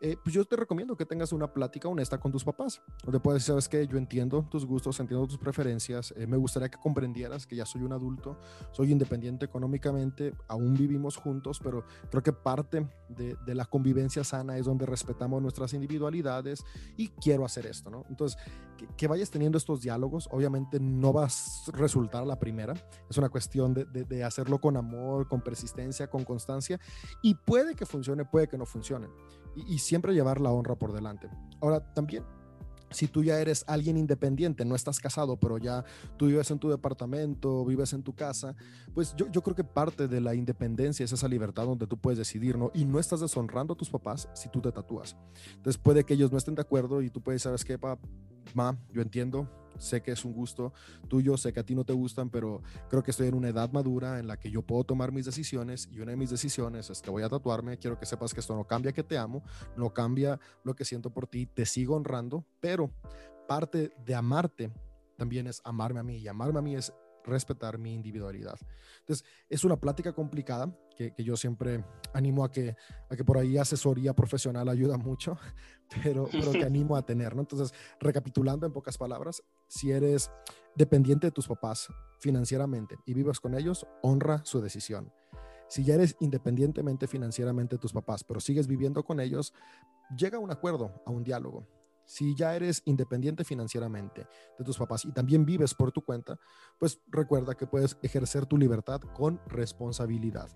Eh, 0.00 0.16
pues 0.22 0.34
yo 0.34 0.44
te 0.44 0.56
recomiendo 0.56 0.96
que 0.96 1.06
tengas 1.06 1.32
una 1.32 1.52
plática 1.52 1.88
honesta 1.88 2.18
con 2.18 2.32
tus 2.32 2.44
papás, 2.44 2.82
donde 3.04 3.20
puedes 3.20 3.42
decir, 3.42 3.52
sabes 3.52 3.68
que 3.68 3.86
yo 3.86 3.98
entiendo 3.98 4.46
tus 4.50 4.64
gustos, 4.64 4.98
entiendo 5.00 5.26
tus 5.26 5.38
preferencias, 5.38 6.12
eh, 6.16 6.26
me 6.26 6.36
gustaría 6.36 6.68
que 6.68 6.78
comprendieras 6.78 7.46
que 7.46 7.56
ya 7.56 7.66
soy 7.66 7.82
un 7.82 7.92
adulto, 7.92 8.38
soy 8.72 8.92
independiente 8.92 9.44
económicamente, 9.44 10.34
aún 10.48 10.74
vivimos 10.74 11.16
juntos, 11.16 11.60
pero 11.62 11.84
creo 12.10 12.22
que 12.22 12.32
parte 12.32 12.88
de, 13.08 13.36
de 13.46 13.54
la 13.54 13.64
convivencia 13.64 14.24
sana 14.24 14.56
es 14.58 14.66
donde 14.66 14.86
respetamos 14.86 15.42
nuestras 15.42 15.72
individualidades 15.74 16.64
y 16.96 17.08
quiero 17.08 17.44
hacer 17.44 17.66
esto, 17.66 17.90
¿no? 17.90 18.04
Entonces, 18.08 18.38
que, 18.96 19.06
vayas 19.06 19.30
teniendo 19.30 19.58
estos 19.58 19.80
diálogos, 19.80 20.28
obviamente 20.30 20.80
no 20.80 21.12
vas 21.12 21.68
a 21.68 21.76
resultar 21.76 22.22
a 22.22 22.26
la 22.26 22.38
primera, 22.38 22.74
es 23.08 23.18
una 23.18 23.28
cuestión 23.28 23.74
de, 23.74 23.84
de, 23.84 24.04
de 24.04 24.24
hacerlo 24.24 24.60
con 24.60 24.76
amor, 24.76 25.28
con 25.28 25.40
persistencia, 25.40 26.08
con 26.08 26.24
constancia, 26.24 26.80
y 27.22 27.34
puede 27.34 27.74
que 27.74 27.86
funcione, 27.86 28.24
puede 28.24 28.48
que 28.48 28.58
no 28.58 28.66
funcione 28.66 29.08
y, 29.56 29.78
siempre 29.78 30.14
llevar 30.14 30.40
la 30.40 30.50
honra 30.50 30.76
por 30.76 30.92
delante. 30.92 31.28
Ahora, 31.60 31.92
también 31.94 32.24
si 32.90 33.08
tú 33.08 33.24
ya 33.24 33.40
eres 33.40 33.64
alguien 33.66 33.96
independiente, 33.96 34.64
no 34.64 34.74
estás 34.74 35.00
casado, 35.00 35.38
pero 35.38 35.58
ya 35.58 35.84
tú 36.18 36.26
vives 36.26 36.50
en 36.50 36.58
tu 36.58 36.68
departamento, 36.68 37.64
vives 37.64 37.92
en 37.94 38.02
tu 38.02 38.14
casa, 38.14 38.54
pues 38.94 39.14
yo, 39.16 39.30
yo, 39.30 39.42
creo 39.42 39.56
que 39.56 39.64
parte 39.64 40.08
de 40.08 40.20
la 40.20 40.34
independencia 40.34 41.04
es 41.04 41.12
esa 41.12 41.26
libertad 41.26 41.64
donde 41.64 41.86
tú 41.86 41.96
puedes 41.96 42.18
decidir, 42.18 42.58
¿no? 42.58 42.70
Y 42.74 42.84
no 42.84 42.98
estás 42.98 43.20
deshonrando 43.20 43.74
a 43.74 43.76
tus 43.76 43.88
papás 43.88 44.28
si 44.34 44.50
tú 44.50 44.60
te 44.60 44.70
tatúas. 44.70 45.16
Entonces 45.54 45.80
puede 45.80 46.04
que 46.04 46.14
ellos 46.14 46.30
no 46.30 46.38
estén 46.38 46.54
de 46.54 46.62
acuerdo 46.62 47.00
y 47.00 47.08
tú 47.08 47.22
puedes, 47.22 47.42
¿sabes 47.42 47.64
qué, 47.64 47.78
papá? 47.78 48.06
Ma, 48.54 48.78
yo 48.92 49.02
entiendo, 49.02 49.48
sé 49.78 50.02
que 50.02 50.12
es 50.12 50.24
un 50.24 50.32
gusto 50.32 50.72
tuyo, 51.08 51.36
sé 51.36 51.52
que 51.52 51.60
a 51.60 51.66
ti 51.66 51.74
no 51.74 51.84
te 51.84 51.92
gustan, 51.92 52.30
pero 52.30 52.62
creo 52.88 53.02
que 53.02 53.10
estoy 53.10 53.28
en 53.28 53.34
una 53.34 53.48
edad 53.48 53.72
madura 53.72 54.18
en 54.18 54.26
la 54.26 54.38
que 54.38 54.50
yo 54.50 54.62
puedo 54.62 54.84
tomar 54.84 55.12
mis 55.12 55.26
decisiones 55.26 55.88
y 55.90 56.00
una 56.00 56.12
de 56.12 56.16
mis 56.16 56.30
decisiones 56.30 56.90
es 56.90 57.02
que 57.02 57.10
voy 57.10 57.22
a 57.22 57.28
tatuarme, 57.28 57.78
quiero 57.78 57.98
que 57.98 58.06
sepas 58.06 58.32
que 58.32 58.40
esto 58.40 58.54
no 58.54 58.64
cambia 58.66 58.92
que 58.92 59.02
te 59.02 59.18
amo, 59.18 59.42
no 59.76 59.92
cambia 59.92 60.38
lo 60.64 60.74
que 60.74 60.84
siento 60.84 61.10
por 61.10 61.26
ti, 61.26 61.46
te 61.46 61.66
sigo 61.66 61.96
honrando, 61.96 62.44
pero 62.60 62.90
parte 63.48 63.92
de 64.04 64.14
amarte 64.14 64.72
también 65.16 65.46
es 65.46 65.60
amarme 65.64 66.00
a 66.00 66.02
mí 66.02 66.16
y 66.16 66.28
amarme 66.28 66.58
a 66.58 66.62
mí 66.62 66.76
es 66.76 66.92
respetar 67.24 67.78
mi 67.78 67.94
individualidad. 67.94 68.58
Entonces, 69.00 69.26
es 69.48 69.64
una 69.64 69.76
plática 69.76 70.12
complicada 70.12 70.76
que, 70.96 71.14
yo 71.18 71.36
siempre 71.36 71.84
animo 72.12 72.44
a 72.44 72.50
que, 72.50 72.76
a 73.10 73.16
que 73.16 73.24
por 73.24 73.38
ahí 73.38 73.58
asesoría 73.58 74.14
profesional 74.14 74.68
ayuda 74.68 74.96
mucho, 74.96 75.38
pero, 76.02 76.28
pero 76.30 76.52
que 76.52 76.64
animo 76.64 76.96
a 76.96 77.04
tener, 77.04 77.34
¿no? 77.34 77.42
Entonces, 77.42 77.72
recapitulando 78.00 78.66
en 78.66 78.72
pocas 78.72 78.98
palabras, 78.98 79.42
si 79.68 79.90
eres 79.90 80.30
dependiente 80.74 81.26
de 81.26 81.32
tus 81.32 81.48
papás 81.48 81.88
financieramente 82.20 82.96
y 83.06 83.14
vives 83.14 83.40
con 83.40 83.54
ellos, 83.54 83.86
honra 84.02 84.42
su 84.44 84.60
decisión. 84.60 85.12
Si 85.68 85.84
ya 85.84 85.94
eres 85.94 86.16
independientemente 86.20 87.06
financieramente 87.06 87.76
de 87.76 87.80
tus 87.80 87.94
papás, 87.94 88.24
pero 88.24 88.40
sigues 88.40 88.66
viviendo 88.66 89.04
con 89.04 89.20
ellos, 89.20 89.54
llega 90.16 90.36
a 90.36 90.40
un 90.40 90.50
acuerdo, 90.50 91.02
a 91.06 91.10
un 91.10 91.24
diálogo 91.24 91.66
si 92.04 92.34
ya 92.36 92.54
eres 92.54 92.82
independiente 92.84 93.44
financieramente 93.44 94.26
de 94.58 94.64
tus 94.64 94.78
papás 94.78 95.04
y 95.04 95.12
también 95.12 95.44
vives 95.44 95.74
por 95.74 95.92
tu 95.92 96.02
cuenta, 96.02 96.38
pues 96.78 97.00
recuerda 97.08 97.54
que 97.54 97.66
puedes 97.66 97.96
ejercer 98.02 98.46
tu 98.46 98.56
libertad 98.58 99.00
con 99.14 99.40
responsabilidad. 99.46 100.48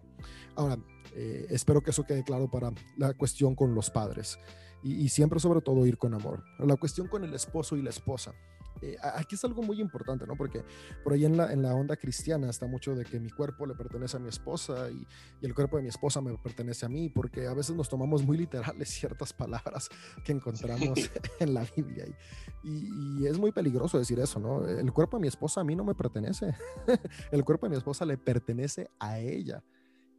Ahora, 0.54 0.78
eh, 1.14 1.46
espero 1.50 1.82
que 1.82 1.90
eso 1.90 2.04
quede 2.04 2.24
claro 2.24 2.50
para 2.50 2.72
la 2.96 3.14
cuestión 3.14 3.54
con 3.54 3.74
los 3.74 3.90
padres 3.90 4.38
y, 4.82 4.94
y, 4.94 5.08
siempre 5.08 5.40
sobre 5.40 5.60
todo 5.60 5.86
ir 5.86 5.98
con 5.98 6.14
amor. 6.14 6.44
La 6.58 6.76
cuestión 6.76 7.08
con 7.08 7.24
el 7.24 7.34
esposo 7.34 7.76
y 7.76 7.82
la 7.82 7.90
esposa. 7.90 8.34
Eh, 8.82 8.96
aquí 9.00 9.34
es 9.34 9.44
algo 9.44 9.62
muy 9.62 9.80
importante, 9.80 10.26
¿no? 10.26 10.36
Porque 10.36 10.64
por 11.02 11.12
ahí 11.12 11.24
en 11.24 11.36
la, 11.36 11.52
en 11.52 11.62
la 11.62 11.74
onda 11.74 11.96
cristiana 11.96 12.50
está 12.50 12.66
mucho 12.66 12.94
de 12.94 13.04
que 13.04 13.18
mi 13.18 13.30
cuerpo 13.30 13.66
le 13.66 13.74
pertenece 13.74 14.16
a 14.16 14.20
mi 14.20 14.28
esposa 14.28 14.90
y, 14.90 15.06
y, 15.40 15.46
el 15.46 15.54
cuerpo 15.54 15.76
de 15.76 15.82
mi 15.82 15.88
esposa 15.88 16.20
me 16.20 16.36
pertenece 16.38 16.86
a 16.86 16.88
mí, 16.88 17.08
porque 17.08 17.46
a 17.46 17.54
veces 17.54 17.74
nos 17.74 17.88
tomamos 17.88 18.24
muy 18.24 18.36
literales 18.36 18.88
ciertas 18.90 19.32
palabras 19.32 19.88
que 20.24 20.32
encontramos 20.32 21.10
en 21.40 21.54
la 21.54 21.66
Biblia. 21.76 22.06
Y, 22.62 23.22
y, 23.22 23.26
es 23.26 23.38
muy 23.38 23.52
peligroso 23.52 23.98
decir 23.98 24.18
eso, 24.20 24.38
¿no? 24.38 24.66
El 24.66 24.92
cuerpo 24.92 25.16
de 25.16 25.22
mi 25.22 25.28
esposa 25.28 25.60
a 25.60 25.64
mí 25.64 25.74
no 25.74 25.84
me 25.84 25.94
pertenece. 25.94 26.54
el 27.30 27.44
cuerpo 27.44 27.66
de 27.66 27.70
mi 27.70 27.76
esposa 27.76 28.04
le 28.04 28.18
pertenece 28.18 28.90
a 28.98 29.18
ella. 29.18 29.62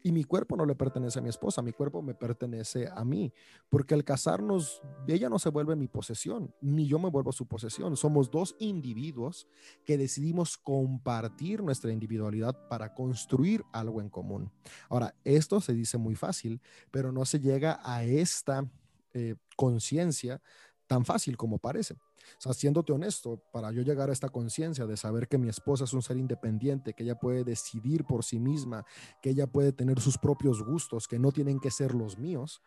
Y 0.08 0.14
mi 0.14 0.24
cuerpo 0.24 0.56
no 0.56 0.66
le 0.66 0.74
pertenece 0.74 1.20
a 1.20 1.22
mi 1.22 1.28
esposa, 1.28 1.62
mi 1.62 1.74
cuerpo 1.74 2.02
me 2.02 2.14
pertenece 2.14 2.88
a 2.88 3.04
mí, 3.04 3.34
porque 3.68 3.94
al 3.94 4.06
casarnos, 4.06 4.82
ella 5.06 5.28
no 5.28 5.38
se 5.38 5.50
vuelve 5.50 5.76
mi 5.76 5.90
posesión, 5.90 6.56
ni 6.62 6.88
yo 6.88 6.98
me 6.98 7.10
vuelvo 7.10 7.34
su 7.34 7.46
posesión. 7.46 7.98
Somos 7.98 8.32
dos 8.32 8.56
individuos 8.60 9.50
que 9.84 9.98
decidimos 9.98 10.58
compartir 10.58 11.62
nuestra 11.62 11.92
individualidad 11.92 12.70
para 12.70 12.94
construir 12.94 13.66
algo 13.74 14.00
en 14.00 14.08
común. 14.08 14.50
Ahora, 14.88 15.14
esto 15.26 15.60
se 15.60 15.74
dice 15.74 15.98
muy 15.98 16.16
fácil, 16.16 16.62
pero 16.90 17.12
no 17.12 17.26
se 17.26 17.42
llega 17.42 17.82
a 17.84 18.06
esta 18.06 18.66
eh, 19.14 19.36
conciencia 19.58 20.42
tan 20.88 21.04
fácil 21.04 21.36
como 21.36 21.58
parece. 21.58 21.98
O 22.46 22.54
siéndote 22.54 22.94
honesto, 22.94 23.42
para 23.52 23.72
yo 23.72 23.82
llegar 23.82 24.10
a 24.10 24.14
esta 24.14 24.30
conciencia 24.30 24.86
de 24.86 24.98
saber 24.98 25.28
que 25.28 25.38
mi 25.38 25.50
esposa 25.50 25.84
es 25.84 25.94
un 25.94 26.02
ser 26.02 26.18
independiente, 26.18 26.94
que 26.94 27.04
ella 27.04 27.16
puede 27.16 27.44
decidir 27.44 28.06
por 28.06 28.24
sí 28.24 28.40
misma, 28.40 28.86
que 29.22 29.32
ella 29.32 29.48
puede 29.48 29.72
tener 29.72 30.00
sus 30.00 30.18
propios 30.18 30.64
gustos, 30.64 31.08
que 31.08 31.20
no 31.20 31.32
tienen 31.32 31.60
que 31.60 31.72
ser 31.72 31.94
los 31.94 32.18
míos, 32.18 32.62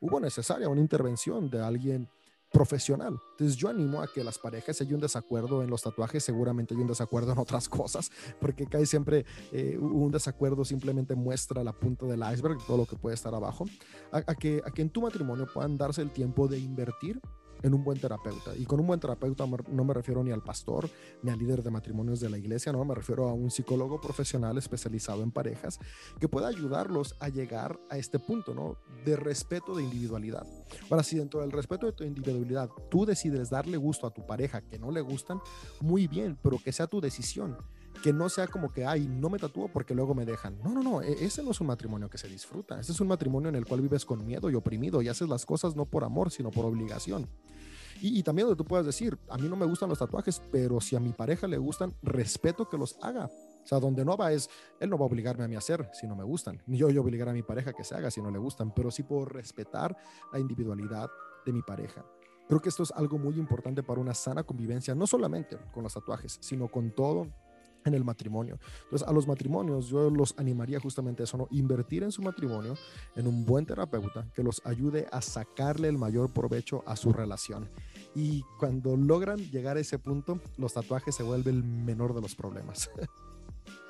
hubo 0.00 0.20
necesaria 0.20 0.68
una 0.68 0.80
intervención 0.80 1.48
de 1.48 1.62
alguien 1.62 2.08
profesional. 2.52 3.18
Entonces 3.32 3.56
yo 3.56 3.68
animo 3.68 4.02
a 4.02 4.06
que 4.06 4.22
las 4.22 4.38
parejas, 4.38 4.80
hay 4.80 4.92
un 4.92 5.00
desacuerdo 5.00 5.62
en 5.62 5.70
los 5.70 5.82
tatuajes, 5.82 6.22
seguramente 6.22 6.74
hay 6.74 6.80
un 6.80 6.86
desacuerdo 6.86 7.32
en 7.32 7.38
otras 7.38 7.68
cosas, 7.68 8.10
porque 8.40 8.66
cae 8.66 8.86
siempre 8.86 9.24
eh, 9.50 9.78
un 9.78 10.10
desacuerdo 10.12 10.64
simplemente 10.64 11.14
muestra 11.14 11.64
la 11.64 11.72
punta 11.72 12.06
del 12.06 12.22
iceberg, 12.32 12.58
todo 12.66 12.76
lo 12.76 12.86
que 12.86 12.96
puede 12.96 13.14
estar 13.14 13.34
abajo, 13.34 13.64
a, 14.12 14.34
que, 14.34 14.62
a 14.64 14.70
que 14.70 14.82
en 14.82 14.90
tu 14.90 15.00
matrimonio 15.00 15.46
puedan 15.52 15.78
darse 15.78 16.02
el 16.02 16.10
tiempo 16.10 16.46
de 16.46 16.58
invertir 16.58 17.20
en 17.62 17.74
un 17.74 17.84
buen 17.84 17.98
terapeuta. 17.98 18.56
Y 18.56 18.64
con 18.64 18.80
un 18.80 18.86
buen 18.86 19.00
terapeuta 19.00 19.46
no 19.46 19.84
me 19.84 19.94
refiero 19.94 20.22
ni 20.22 20.30
al 20.30 20.42
pastor, 20.42 20.88
ni 21.22 21.30
al 21.30 21.38
líder 21.38 21.62
de 21.62 21.70
matrimonios 21.70 22.20
de 22.20 22.30
la 22.30 22.38
iglesia, 22.38 22.72
no, 22.72 22.84
me 22.84 22.94
refiero 22.94 23.28
a 23.28 23.32
un 23.32 23.50
psicólogo 23.50 24.00
profesional 24.00 24.58
especializado 24.58 25.22
en 25.22 25.30
parejas 25.30 25.78
que 26.20 26.28
pueda 26.28 26.48
ayudarlos 26.48 27.16
a 27.20 27.28
llegar 27.28 27.78
a 27.90 27.98
este 27.98 28.18
punto, 28.18 28.54
¿no? 28.54 28.76
De 29.04 29.16
respeto 29.16 29.74
de 29.74 29.82
individualidad. 29.82 30.46
Ahora, 30.90 31.02
si 31.02 31.16
dentro 31.16 31.40
del 31.40 31.52
respeto 31.52 31.86
de 31.86 31.92
tu 31.92 32.04
individualidad 32.04 32.70
tú 32.90 33.06
decides 33.06 33.50
darle 33.50 33.76
gusto 33.76 34.06
a 34.06 34.10
tu 34.14 34.26
pareja 34.26 34.62
que 34.62 34.78
no 34.78 34.90
le 34.90 35.00
gustan, 35.00 35.40
muy 35.80 36.06
bien, 36.06 36.38
pero 36.42 36.58
que 36.58 36.72
sea 36.72 36.86
tu 36.86 37.00
decisión 37.00 37.56
que 38.02 38.12
no 38.12 38.28
sea 38.28 38.48
como 38.48 38.72
que, 38.72 38.84
ay, 38.84 39.06
no 39.08 39.30
me 39.30 39.38
tatúo 39.38 39.68
porque 39.68 39.94
luego 39.94 40.14
me 40.14 40.26
dejan. 40.26 40.58
No, 40.62 40.72
no, 40.72 40.82
no, 40.82 41.02
e-, 41.02 41.24
ese 41.24 41.42
no 41.42 41.52
es 41.52 41.60
un 41.60 41.68
matrimonio 41.68 42.10
que 42.10 42.18
se 42.18 42.28
disfruta. 42.28 42.78
Ese 42.78 42.92
es 42.92 43.00
un 43.00 43.08
matrimonio 43.08 43.48
en 43.48 43.54
el 43.54 43.64
cual 43.64 43.80
vives 43.80 44.04
con 44.04 44.26
miedo 44.26 44.50
y 44.50 44.54
oprimido 44.54 45.00
y 45.00 45.08
haces 45.08 45.28
las 45.28 45.46
cosas 45.46 45.76
no 45.76 45.86
por 45.86 46.04
amor, 46.04 46.30
sino 46.30 46.50
por 46.50 46.66
obligación. 46.66 47.28
Y, 48.04 48.20
también 48.24 48.48
donde 48.48 48.58
tú 48.58 48.66
puedes 48.66 48.84
decir, 48.84 49.16
a 49.28 49.38
mí 49.38 49.48
no 49.48 49.54
me 49.54 49.64
gustan 49.64 49.88
los 49.88 50.00
tatuajes, 50.00 50.42
pero 50.50 50.80
si 50.80 50.96
a 50.96 51.00
mi 51.00 51.12
pareja 51.12 51.46
le 51.46 51.56
gustan, 51.56 51.94
respeto 52.02 52.68
que 52.68 52.76
los 52.76 52.96
haga. 53.00 53.26
O 53.26 53.66
sea, 53.66 53.78
donde 53.78 54.04
no 54.04 54.16
va 54.16 54.32
es, 54.32 54.50
él 54.80 54.90
no 54.90 54.98
va 54.98 55.04
a 55.04 55.06
obligarme 55.06 55.44
a 55.44 55.48
mí 55.48 55.54
a 55.54 55.58
hacer 55.58 55.88
si 55.92 56.08
no 56.08 56.16
me 56.16 56.24
gustan, 56.24 56.60
ni 56.66 56.78
yo, 56.78 56.90
yo 56.90 57.00
obligar 57.00 57.28
a 57.28 57.32
mi 57.32 57.44
pareja 57.44 57.72
que 57.72 57.84
se 57.84 57.94
haga 57.94 58.10
si 58.10 58.20
no 58.20 58.32
le 58.32 58.38
gustan, 58.38 58.74
pero 58.74 58.90
sí 58.90 59.04
puedo 59.04 59.24
respetar 59.24 59.96
la 60.32 60.40
individualidad 60.40 61.08
de 61.46 61.52
mi 61.52 61.62
pareja. 61.62 62.04
Creo 62.48 62.60
que 62.60 62.70
esto 62.70 62.82
es 62.82 62.90
algo 62.90 63.18
muy 63.18 63.36
importante 63.36 63.84
para 63.84 64.00
una 64.00 64.14
sana 64.14 64.42
convivencia, 64.42 64.96
no 64.96 65.06
solamente 65.06 65.56
con 65.72 65.84
los 65.84 65.94
tatuajes, 65.94 66.38
sino 66.40 66.66
con 66.66 66.90
todo 66.90 67.28
en 67.84 67.94
el 67.94 68.04
matrimonio. 68.04 68.58
Entonces, 68.84 69.06
a 69.06 69.12
los 69.12 69.26
matrimonios 69.26 69.88
yo 69.88 70.10
los 70.10 70.34
animaría 70.38 70.80
justamente 70.80 71.22
a 71.22 71.24
eso, 71.24 71.36
¿no? 71.36 71.48
Invertir 71.50 72.02
en 72.02 72.12
su 72.12 72.22
matrimonio, 72.22 72.76
en 73.16 73.26
un 73.26 73.44
buen 73.44 73.66
terapeuta 73.66 74.26
que 74.34 74.42
los 74.42 74.62
ayude 74.64 75.06
a 75.10 75.20
sacarle 75.22 75.88
el 75.88 75.98
mayor 75.98 76.32
provecho 76.32 76.82
a 76.86 76.96
su 76.96 77.12
relación. 77.12 77.68
Y 78.14 78.42
cuando 78.58 78.96
logran 78.96 79.38
llegar 79.50 79.76
a 79.76 79.80
ese 79.80 79.98
punto, 79.98 80.40
los 80.58 80.74
tatuajes 80.74 81.14
se 81.14 81.22
vuelven 81.22 81.56
el 81.56 81.64
menor 81.64 82.14
de 82.14 82.20
los 82.20 82.34
problemas. 82.34 82.90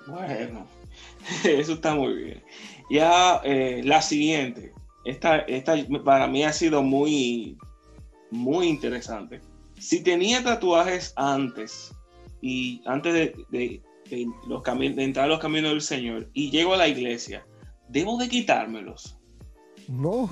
Bueno, 0.06 0.66
eso 1.44 1.74
está 1.74 1.94
muy 1.94 2.14
bien. 2.14 2.42
Ya 2.90 3.40
eh, 3.44 3.82
la 3.84 4.02
siguiente, 4.02 4.72
esta, 5.04 5.38
esta 5.38 5.76
para 6.04 6.26
mí 6.26 6.42
ha 6.44 6.52
sido 6.52 6.82
muy, 6.82 7.56
muy 8.30 8.68
interesante. 8.68 9.40
Si 9.78 10.02
tenía 10.02 10.42
tatuajes 10.42 11.12
antes, 11.16 11.94
y 12.42 12.82
antes 12.84 13.14
de, 13.14 13.82
los 14.46 14.62
de 14.62 15.04
entrar 15.04 15.24
a 15.24 15.28
los 15.28 15.38
caminos 15.38 15.70
del 15.70 15.80
Señor 15.80 16.28
y 16.34 16.50
llego 16.50 16.74
a 16.74 16.76
la 16.76 16.88
iglesia, 16.88 17.46
¿debo 17.88 18.18
de 18.18 18.28
quitármelos? 18.28 19.16
No. 19.88 20.28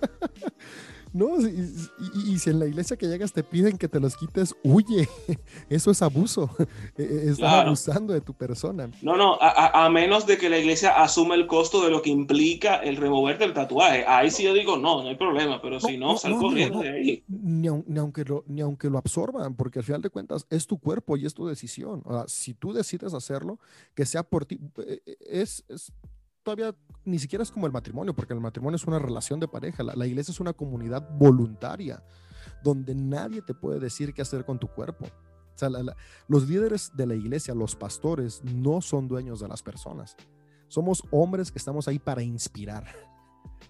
No, 1.12 1.38
y, 1.40 2.38
si 2.38 2.50
en 2.50 2.58
la 2.58 2.66
iglesia 2.66 2.96
que 2.96 3.06
llegas 3.06 3.32
te 3.32 3.42
piden 3.42 3.78
que 3.78 3.88
te 3.88 4.00
los 4.00 4.16
quites, 4.16 4.54
huye. 4.62 5.08
Eso 5.68 5.90
es 5.90 6.02
abuso. 6.02 6.50
E, 6.96 7.02
e, 7.02 7.30
estás 7.30 7.66
abusando 7.66 8.12
de 8.12 8.20
tu 8.20 8.34
persona. 8.34 8.90
No, 9.02 9.16
no, 9.16 9.38
a, 9.40 9.88
menos 9.90 10.26
de 10.26 10.36
que 10.36 10.50
la 10.50 10.58
iglesia 10.58 11.02
asuma 11.02 11.34
el 11.34 11.46
costo 11.46 11.84
de 11.84 11.90
lo 11.90 12.02
que 12.02 12.10
implica 12.10 12.76
el 12.76 12.96
removerte 12.96 13.44
el 13.44 13.54
tatuaje. 13.54 14.04
Ahí 14.06 14.30
sí 14.30 14.42
yo 14.42 14.52
digo, 14.52 14.76
no, 14.76 15.02
no 15.02 15.08
hay 15.08 15.16
problema, 15.16 15.60
pero 15.62 15.80
si 15.80 15.96
no, 15.96 16.16
sal 16.16 16.36
corriendo 16.36 16.80
de 16.80 16.90
ahí. 16.90 17.24
Ni, 17.28 17.68
aunque 17.68 18.24
lo, 18.24 18.44
ni 18.48 18.60
aunque 18.60 18.90
lo 18.90 18.98
absorban, 18.98 19.54
porque 19.54 19.78
al 19.78 19.84
final 19.84 20.02
de 20.02 20.10
cuentas 20.10 20.46
es 20.50 20.66
tu 20.66 20.78
cuerpo 20.78 21.16
y 21.16 21.26
es 21.26 21.34
tu 21.34 21.46
decisión. 21.46 22.02
si 22.26 22.54
tú 22.54 22.72
decides 22.72 23.14
hacerlo, 23.14 23.58
que 23.94 24.04
sea 24.04 24.22
por 24.22 24.44
ti, 24.44 24.58
e, 24.78 25.00
es, 25.20 25.64
es 25.68 25.92
todavía 26.48 26.74
ni 27.04 27.18
siquiera 27.18 27.42
es 27.42 27.50
como 27.50 27.66
el 27.66 27.72
matrimonio, 27.72 28.14
porque 28.14 28.32
el 28.32 28.40
matrimonio 28.40 28.76
es 28.76 28.84
una 28.86 28.98
relación 28.98 29.38
de 29.38 29.48
pareja. 29.48 29.82
La, 29.82 30.06
iglesia 30.06 30.32
es 30.32 30.40
una 30.40 30.54
comunidad 30.54 31.06
voluntaria, 31.18 32.02
donde 32.64 32.94
nadie 32.94 33.42
te 33.42 33.52
puede 33.52 33.78
decir 33.78 34.14
qué 34.14 34.22
hacer 34.22 34.46
con 34.46 34.58
tu 34.58 34.68
cuerpo. 34.68 35.04
O 35.04 35.58
sea, 35.58 35.68
los 36.26 36.48
líderes 36.48 36.92
de 36.94 37.06
la 37.06 37.14
iglesia, 37.14 37.54
los 37.54 37.76
pastores, 37.76 38.42
no 38.44 38.80
son 38.80 39.08
dueños 39.08 39.40
de 39.40 39.48
las 39.48 39.62
personas. 39.62 40.16
Somos 40.68 41.02
hombres 41.10 41.52
que 41.52 41.58
estamos 41.58 41.86
ahí 41.86 41.98
para 41.98 42.22
inspirar. 42.22 42.84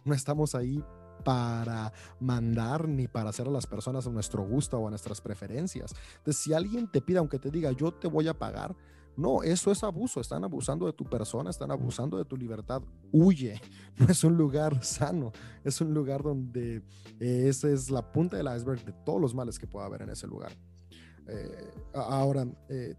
No 0.04 0.14
estamos 0.14 0.54
ahí 0.54 0.82
para 1.24 1.92
mandar 2.20 2.88
ni 2.88 3.08
para 3.08 3.30
hacer 3.30 3.46
a 3.46 3.50
las 3.50 3.66
personas 3.66 4.06
a 4.06 4.10
nuestro 4.10 4.42
gusto 4.42 4.78
o 4.78 4.86
a 4.86 4.90
nuestras 4.90 5.20
preferencias. 5.20 5.94
Entonces, 6.18 6.42
si 6.42 6.54
alguien 6.54 6.90
te 6.90 7.00
pide, 7.00 7.18
aunque 7.18 7.38
te 7.38 7.50
diga, 7.50 7.72
yo 7.72 7.92
te 7.92 8.06
voy 8.06 8.28
a 8.28 8.38
pagar, 8.38 8.74
no, 9.18 9.42
eso 9.42 9.72
es 9.72 9.82
abuso, 9.82 10.20
están 10.20 10.44
abusando 10.44 10.86
de 10.86 10.92
tu 10.92 11.04
persona, 11.04 11.50
están 11.50 11.72
abusando 11.72 12.16
de 12.16 12.24
tu 12.24 12.36
libertad. 12.36 12.80
Huye, 13.10 13.60
no 13.98 14.06
es 14.06 14.22
un 14.22 14.36
lugar 14.36 14.84
sano, 14.84 15.32
es 15.64 15.80
un 15.80 15.92
lugar 15.92 16.22
donde 16.22 16.76
eh, 17.18 17.48
esa 17.48 17.68
es 17.68 17.90
la 17.90 18.12
punta 18.12 18.36
del 18.36 18.46
iceberg 18.46 18.84
de 18.84 18.92
todos 19.04 19.20
los 19.20 19.34
males 19.34 19.58
que 19.58 19.66
pueda 19.66 19.86
haber 19.86 20.02
en 20.02 20.10
ese 20.10 20.28
lugar. 20.28 20.52
Eh, 21.26 21.68
ahora, 21.94 22.46
eh, 22.68 22.94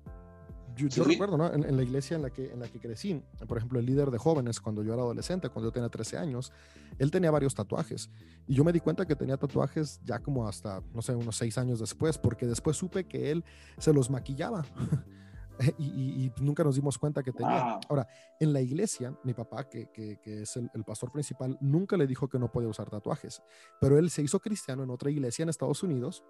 yo, 0.75 1.05
recuerdo 1.05 1.38
¿no? 1.38 1.53
en, 1.53 1.75
la 1.75 1.83
iglesia 1.83 2.17
en 2.17 2.21
la, 2.21 2.29
que, 2.31 2.51
en 2.51 2.59
la 2.59 2.67
que 2.67 2.81
crecí, 2.81 3.23
por 3.47 3.57
ejemplo, 3.57 3.79
el 3.79 3.85
líder 3.85 4.11
de 4.11 4.17
jóvenes, 4.17 4.59
cuando 4.59 4.83
yo 4.83 4.93
era 4.93 5.01
adolescente, 5.01 5.47
cuando 5.47 5.69
yo 5.69 5.71
tenía 5.71 5.89
13 5.89 6.17
años, 6.17 6.51
él 6.97 7.11
tenía 7.11 7.31
varios 7.31 7.55
tatuajes. 7.55 8.09
Y 8.45 8.55
yo 8.55 8.65
me 8.65 8.73
di 8.73 8.81
cuenta 8.81 9.05
que 9.05 9.15
tenía 9.15 9.38
tatuajes 9.38 10.01
ya 10.03 10.19
como 10.19 10.49
hasta, 10.49 10.81
no 10.93 11.01
sé, 11.01 11.15
unos 11.15 11.38
6 11.38 11.57
años 11.57 11.79
después, 11.79 12.17
porque 12.17 12.45
después 12.45 12.75
supe 12.75 13.05
que 13.05 13.31
él 13.31 13.45
se 13.77 13.93
los 13.93 14.09
maquillaba. 14.09 14.65
y, 15.77 16.31
nunca 16.39 16.63
nos 16.63 16.75
dimos 16.75 16.97
cuenta 16.97 17.21
que 17.21 17.31
tenía. 17.31 17.79
Ahora, 17.89 18.07
en 18.39 18.53
la 18.53 18.61
iglesia, 18.61 19.13
mi 19.23 19.33
papá, 19.33 19.67
que, 19.67 19.89
que, 19.91 20.17
es 20.41 20.55
el, 20.55 20.83
pastor 20.85 21.11
principal, 21.11 21.57
nunca 21.59 21.97
le 21.97 22.07
dijo 22.07 22.29
que 22.29 22.39
no 22.39 22.51
podía 22.51 22.69
usar 22.69 22.89
tatuajes, 22.89 23.41
pero 23.79 23.97
él 23.97 24.09
se 24.09 24.21
hizo 24.21 24.39
cristiano 24.39 24.83
en 24.83 24.89
otra 24.89 25.11
iglesia 25.11 25.43
en 25.43 25.49
Estados 25.49 25.83
Unidos. 25.83 26.23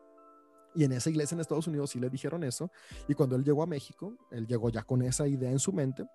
Y 0.75 0.83
en 0.83 0.91
esa 0.91 1.09
iglesia 1.09 1.35
en 1.35 1.41
Estados 1.41 1.67
Unidos 1.67 1.89
sí 1.89 1.99
le 1.99 2.09
dijeron 2.09 2.43
eso. 2.43 2.71
Y 3.07 3.15
cuando 3.15 3.35
él 3.35 3.43
llegó 3.43 3.63
a 3.63 3.65
México, 3.65 4.15
él 4.29 4.45
llegó 4.45 4.69
ya 4.69 4.83
con 4.83 5.01
esa 5.01 5.27
idea 5.27 5.49
en 5.49 5.57
su 5.57 5.73
mente. 5.73 6.05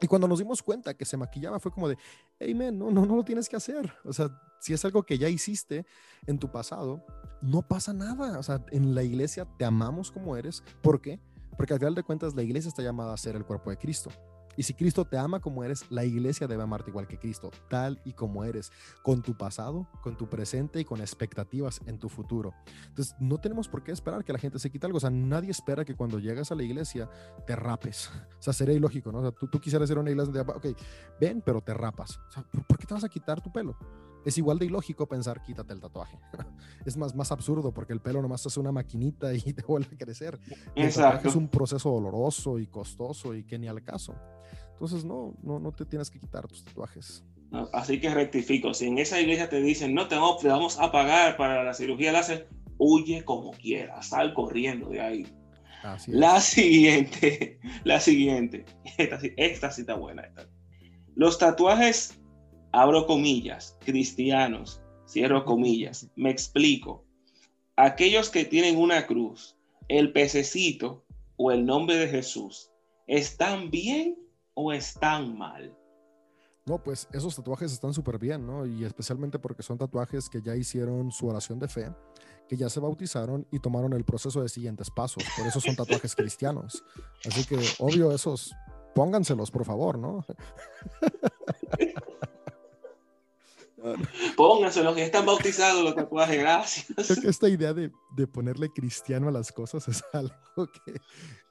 Y 0.00 0.06
cuando 0.06 0.28
nos 0.28 0.38
dimos 0.38 0.62
cuenta 0.62 0.94
que 0.94 1.04
se 1.04 1.16
maquillaba, 1.16 1.58
fue 1.58 1.72
como 1.72 1.88
de, 1.88 1.96
hey, 2.38 2.54
man, 2.54 2.78
no, 2.78 2.90
no, 2.90 3.06
no 3.06 3.16
lo 3.16 3.24
tienes 3.24 3.48
que 3.48 3.56
hacer. 3.56 3.92
O 4.04 4.12
sea, 4.12 4.30
si 4.60 4.72
es 4.72 4.84
algo 4.84 5.02
que 5.02 5.18
ya 5.18 5.28
hiciste 5.28 5.86
en 6.26 6.38
tu 6.38 6.50
pasado, 6.52 7.04
no 7.40 7.62
pasa 7.62 7.92
nada. 7.92 8.38
O 8.38 8.42
sea, 8.42 8.64
en 8.70 8.94
la 8.94 9.02
iglesia 9.02 9.46
te 9.58 9.64
amamos 9.64 10.12
como 10.12 10.36
eres. 10.36 10.62
¿Por 10.82 11.00
qué? 11.00 11.18
Porque 11.58 11.74
al 11.74 11.80
final 11.80 11.94
de 11.94 12.04
cuentas 12.04 12.34
la 12.34 12.42
iglesia 12.42 12.68
está 12.68 12.82
llamada 12.82 13.12
a 13.12 13.16
ser 13.18 13.36
el 13.36 13.44
cuerpo 13.44 13.68
de 13.68 13.76
Cristo. 13.76 14.10
Y 14.56 14.62
si 14.64 14.74
Cristo 14.74 15.04
te 15.04 15.18
ama 15.18 15.38
como 15.40 15.62
eres, 15.62 15.84
la 15.90 16.04
iglesia 16.04 16.46
debe 16.48 16.62
amarte 16.62 16.90
igual 16.90 17.06
que 17.06 17.18
Cristo, 17.18 17.50
tal 17.68 18.00
y 18.04 18.12
como 18.12 18.44
eres, 18.44 18.72
con 19.02 19.22
tu 19.22 19.36
pasado, 19.36 19.88
con 20.02 20.16
tu 20.16 20.28
presente 20.28 20.80
y 20.80 20.84
con 20.84 21.00
expectativas 21.00 21.80
en 21.86 21.98
tu 21.98 22.08
futuro. 22.08 22.54
Entonces, 22.88 23.14
no 23.20 23.38
tenemos 23.38 23.68
por 23.68 23.84
qué 23.84 23.92
esperar 23.92 24.24
que 24.24 24.32
la 24.32 24.38
gente 24.38 24.58
se 24.58 24.70
quite 24.70 24.86
algo. 24.86 24.96
O 24.96 25.00
sea, 25.00 25.10
nadie 25.10 25.50
espera 25.50 25.84
que 25.84 25.94
cuando 25.94 26.18
llegas 26.18 26.50
a 26.50 26.56
la 26.56 26.64
iglesia 26.64 27.08
te 27.46 27.54
rapes. 27.54 28.10
O 28.38 28.42
sea, 28.42 28.52
sería 28.52 28.74
ilógico, 28.74 29.12
¿no? 29.12 29.18
O 29.18 29.22
sea, 29.22 29.30
tú, 29.30 29.46
tú 29.46 29.60
quisieras 29.60 29.88
ser 29.88 29.98
una 29.98 30.10
iglesia 30.10 30.32
donde, 30.32 30.52
ok, 30.52 30.66
ven, 31.20 31.40
pero 31.44 31.60
te 31.60 31.74
rapas. 31.74 32.18
O 32.28 32.30
sea, 32.32 32.42
¿por 32.42 32.78
qué 32.78 32.86
te 32.86 32.94
vas 32.94 33.04
a 33.04 33.08
quitar 33.08 33.40
tu 33.40 33.52
pelo? 33.52 33.76
Es 34.24 34.38
igual 34.38 34.58
de 34.58 34.66
ilógico 34.66 35.06
pensar 35.06 35.42
quítate 35.42 35.72
el 35.72 35.80
tatuaje. 35.80 36.18
es 36.84 36.96
más, 36.96 37.14
más 37.14 37.32
absurdo 37.32 37.72
porque 37.72 37.92
el 37.92 38.00
pelo 38.00 38.22
nomás 38.22 38.44
es 38.46 38.56
una 38.56 38.72
maquinita 38.72 39.32
y 39.34 39.52
te 39.52 39.62
vuelve 39.62 39.94
a 39.94 39.98
crecer. 39.98 40.38
es 40.74 41.36
un 41.36 41.48
proceso 41.48 41.90
doloroso 41.90 42.58
y 42.58 42.66
costoso 42.66 43.34
y 43.34 43.44
que 43.44 43.58
ni 43.58 43.68
al 43.68 43.82
caso. 43.82 44.14
Entonces, 44.72 45.04
no, 45.04 45.34
no, 45.42 45.58
no 45.58 45.72
te 45.72 45.84
tienes 45.84 46.08
que 46.08 46.20
quitar 46.20 46.46
tus 46.46 46.64
tatuajes. 46.64 47.24
Así 47.72 48.00
que 48.00 48.12
rectifico, 48.12 48.74
si 48.74 48.86
en 48.86 48.98
esa 48.98 49.20
iglesia 49.20 49.48
te 49.48 49.60
dicen, 49.60 49.94
no 49.94 50.06
te 50.06 50.16
vamos, 50.16 50.78
a 50.78 50.92
pagar 50.92 51.36
para 51.36 51.64
la 51.64 51.72
cirugía 51.74 52.12
láser, 52.12 52.48
huye 52.76 53.24
como 53.24 53.52
quieras, 53.52 54.08
sal 54.08 54.34
corriendo 54.34 54.90
de 54.90 55.00
ahí. 55.00 55.26
la 56.06 56.40
siguiente, 56.40 57.58
la 57.84 58.00
siguiente, 58.00 58.66
esta, 58.98 59.18
esta 59.36 59.70
sí 59.70 59.80
está 59.80 59.94
buena. 59.94 60.30
Los 61.14 61.38
tatuajes, 61.38 62.20
abro 62.72 63.06
comillas, 63.06 63.76
cristianos, 63.80 64.80
cierro 65.06 65.44
comillas, 65.44 66.08
me 66.16 66.30
explico. 66.30 67.04
Aquellos 67.76 68.30
que 68.30 68.44
tienen 68.44 68.76
una 68.76 69.06
cruz, 69.06 69.56
el 69.88 70.12
pececito 70.12 71.04
o 71.36 71.52
el 71.52 71.64
nombre 71.64 71.96
de 71.96 72.08
Jesús, 72.08 72.70
¿están 73.06 73.70
bien 73.70 74.18
o 74.54 74.72
están 74.72 75.36
mal? 75.36 75.74
No, 76.66 76.82
pues 76.82 77.08
esos 77.12 77.34
tatuajes 77.34 77.72
están 77.72 77.94
súper 77.94 78.18
bien, 78.18 78.46
¿no? 78.46 78.66
Y 78.66 78.84
especialmente 78.84 79.38
porque 79.38 79.62
son 79.62 79.78
tatuajes 79.78 80.28
que 80.28 80.42
ya 80.42 80.54
hicieron 80.54 81.10
su 81.10 81.26
oración 81.26 81.58
de 81.58 81.66
fe, 81.66 81.90
que 82.46 82.58
ya 82.58 82.68
se 82.68 82.78
bautizaron 82.78 83.46
y 83.50 83.60
tomaron 83.60 83.94
el 83.94 84.04
proceso 84.04 84.42
de 84.42 84.50
siguientes 84.50 84.90
pasos. 84.90 85.24
Por 85.36 85.46
eso 85.46 85.60
son 85.60 85.76
tatuajes 85.76 86.14
cristianos. 86.14 86.84
Así 87.26 87.46
que, 87.46 87.58
obvio, 87.78 88.12
esos, 88.12 88.54
pónganselos, 88.94 89.50
por 89.50 89.64
favor, 89.64 89.98
¿no? 89.98 90.26
Pónganselos, 94.36 94.94
que 94.94 95.04
están 95.04 95.26
bautizados 95.26 95.84
los 95.84 95.94
tatuajes, 95.94 96.38
gracias. 96.38 96.86
Creo 96.94 97.22
que 97.22 97.28
esta 97.28 97.48
idea 97.48 97.72
de, 97.72 97.90
de 98.16 98.26
ponerle 98.26 98.70
cristiano 98.70 99.28
a 99.28 99.32
las 99.32 99.52
cosas 99.52 99.86
es 99.88 100.02
algo 100.12 100.34
que, 100.84 101.00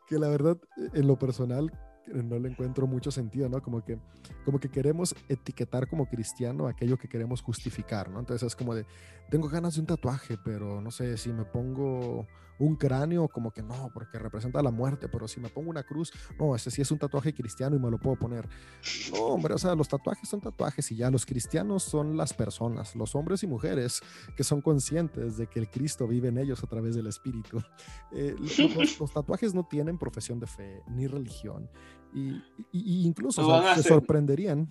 que 0.08 0.20
la 0.20 0.28
verdad, 0.28 0.58
en 0.94 1.08
lo 1.08 1.18
personal, 1.18 1.72
no 2.08 2.40
le 2.40 2.50
encuentro 2.50 2.88
mucho 2.88 3.12
sentido, 3.12 3.50
¿no? 3.50 3.62
Como 3.62 3.84
que, 3.84 4.00
como 4.46 4.60
que 4.60 4.70
queremos 4.70 5.16
etiquetar 5.28 5.88
como 5.88 6.08
cristiano 6.08 6.68
aquello 6.68 6.98
que 6.98 7.08
queremos 7.08 7.42
justificar, 7.42 8.10
¿no? 8.10 8.20
Entonces 8.20 8.48
es 8.48 8.56
como 8.56 8.76
de, 8.76 8.86
tengo 9.30 9.50
ganas 9.50 9.76
de 9.76 9.82
un 9.82 9.88
tatuaje, 9.88 10.38
pero 10.44 10.82
no 10.82 10.92
sé 10.92 11.18
si 11.18 11.32
me 11.32 11.46
pongo 11.46 12.28
un 12.60 12.76
cráneo, 12.76 13.28
como 13.28 13.52
que 13.52 13.62
no, 13.62 13.92
porque 13.94 14.20
representa 14.20 14.62
la 14.62 14.72
muerte, 14.72 15.08
pero 15.10 15.28
si 15.28 15.40
me 15.40 15.50
pongo 15.50 15.70
una 15.70 15.84
cruz, 15.84 16.12
no, 16.40 16.56
ese 16.56 16.72
sí 16.72 16.82
es 16.82 16.92
un 16.92 17.00
tatuaje 17.00 17.34
cristiano 17.34 17.76
y 17.76 17.80
me 17.80 17.90
lo 17.90 18.00
puedo 18.00 18.18
poner. 18.18 18.48
No, 19.12 19.20
hombre, 19.26 19.54
o 19.54 19.58
sea, 19.58 19.76
los 19.76 19.88
tatuajes 19.88 20.28
son 20.28 20.42
tatuajes 20.42 20.92
y 20.92 20.96
ya 20.96 21.10
los 21.12 21.26
cristianos 21.26 21.84
son 21.84 22.18
las 22.18 22.34
personas, 22.34 22.96
los 22.96 23.16
hombres 23.16 23.44
y 23.44 23.48
mujeres 23.48 24.02
que 24.36 24.44
son 24.44 24.62
conscientes 24.62 25.38
de 25.38 25.48
que 25.48 25.60
el 25.60 25.70
Cristo 25.70 26.08
vive 26.08 26.30
en 26.30 26.38
ellos 26.38 26.64
a 26.64 26.68
través 26.68 26.96
del 26.96 27.08
Espíritu. 27.08 27.62
Eh, 28.12 28.36
los, 29.00 29.12
tatuajes 29.14 29.54
no 29.54 29.68
tienen 29.68 29.98
profesión 29.98 30.40
de 30.40 30.48
fe 30.48 30.82
ni 30.88 31.08
religión 31.08 31.70
y, 32.14 32.42
incluso 32.72 33.44
se 33.76 33.84
sorprenderían 33.84 34.68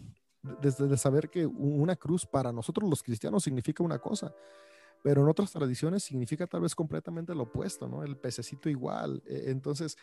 desde 0.62 0.87
de 0.87 0.97
saber 0.97 1.28
que 1.28 1.47
una 1.47 1.97
cruz 1.97 2.26
para 2.26 2.52
nosotros 2.52 2.88
los 2.88 3.02
cristianos 3.02 3.45
significa 3.45 3.83
una 3.83 3.99
cosa 3.99 4.35
pero 5.03 5.23
en 5.23 5.29
otras 5.29 5.53
tradiciones 5.53 6.03
significa 6.03 6.47
tal 6.47 6.62
vez 6.62 6.75
completamente 6.75 7.35
lo 7.35 7.45
opuesto, 7.45 7.88
¿no? 7.88 8.03
El 8.03 8.17
pececito 8.17 8.69
igual. 8.69 9.23
E, 9.26 9.50
entonces, 9.50 9.97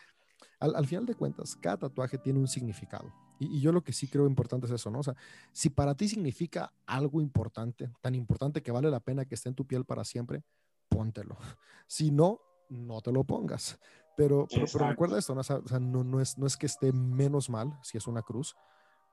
al, 0.58 0.86
final 0.86 1.06
de 1.06 1.14
cuentas, 1.14 1.56
cada 1.56 1.76
tatuaje 1.78 2.18
tiene 2.18 2.38
un 2.38 2.48
significado. 2.48 3.12
Y, 3.38 3.60
yo 3.60 3.72
lo 3.72 3.82
que 3.82 3.92
sí 3.92 4.08
creo 4.08 4.26
importante 4.26 4.66
es 4.66 4.72
eso, 4.72 4.90
¿no? 4.90 5.00
O 5.00 5.02
sea, 5.02 5.14
si 5.52 5.70
para 5.70 5.94
ti 5.94 6.08
significa 6.08 6.72
algo 6.86 7.20
importante, 7.20 7.90
tan 8.00 8.14
importante 8.14 8.62
que 8.62 8.72
vale 8.72 8.90
la 8.90 9.00
pena 9.00 9.24
que 9.24 9.34
esté 9.34 9.48
en 9.48 9.54
tu 9.54 9.66
piel 9.66 9.84
para 9.84 10.04
siempre, 10.04 10.42
póntelo. 10.88 11.36
Si 11.86 12.10
no, 12.10 12.40
no 12.70 13.02
te 13.02 13.12
lo 13.12 13.24
pongas. 13.24 13.78
Pero, 14.16 14.46
pero, 14.48 14.88
recuerda 14.88 15.18
esto, 15.18 15.34
¿no? 15.34 15.40
O 15.40 15.44
sea, 15.44 15.60
no, 15.80 16.02
no, 16.02 16.20
es, 16.20 16.38
no 16.38 16.46
es 16.46 16.56
que 16.56 16.66
esté 16.66 16.92
menos 16.92 17.50
mal 17.50 17.78
si 17.82 17.98
es 17.98 18.06
una 18.06 18.22
cruz, 18.22 18.56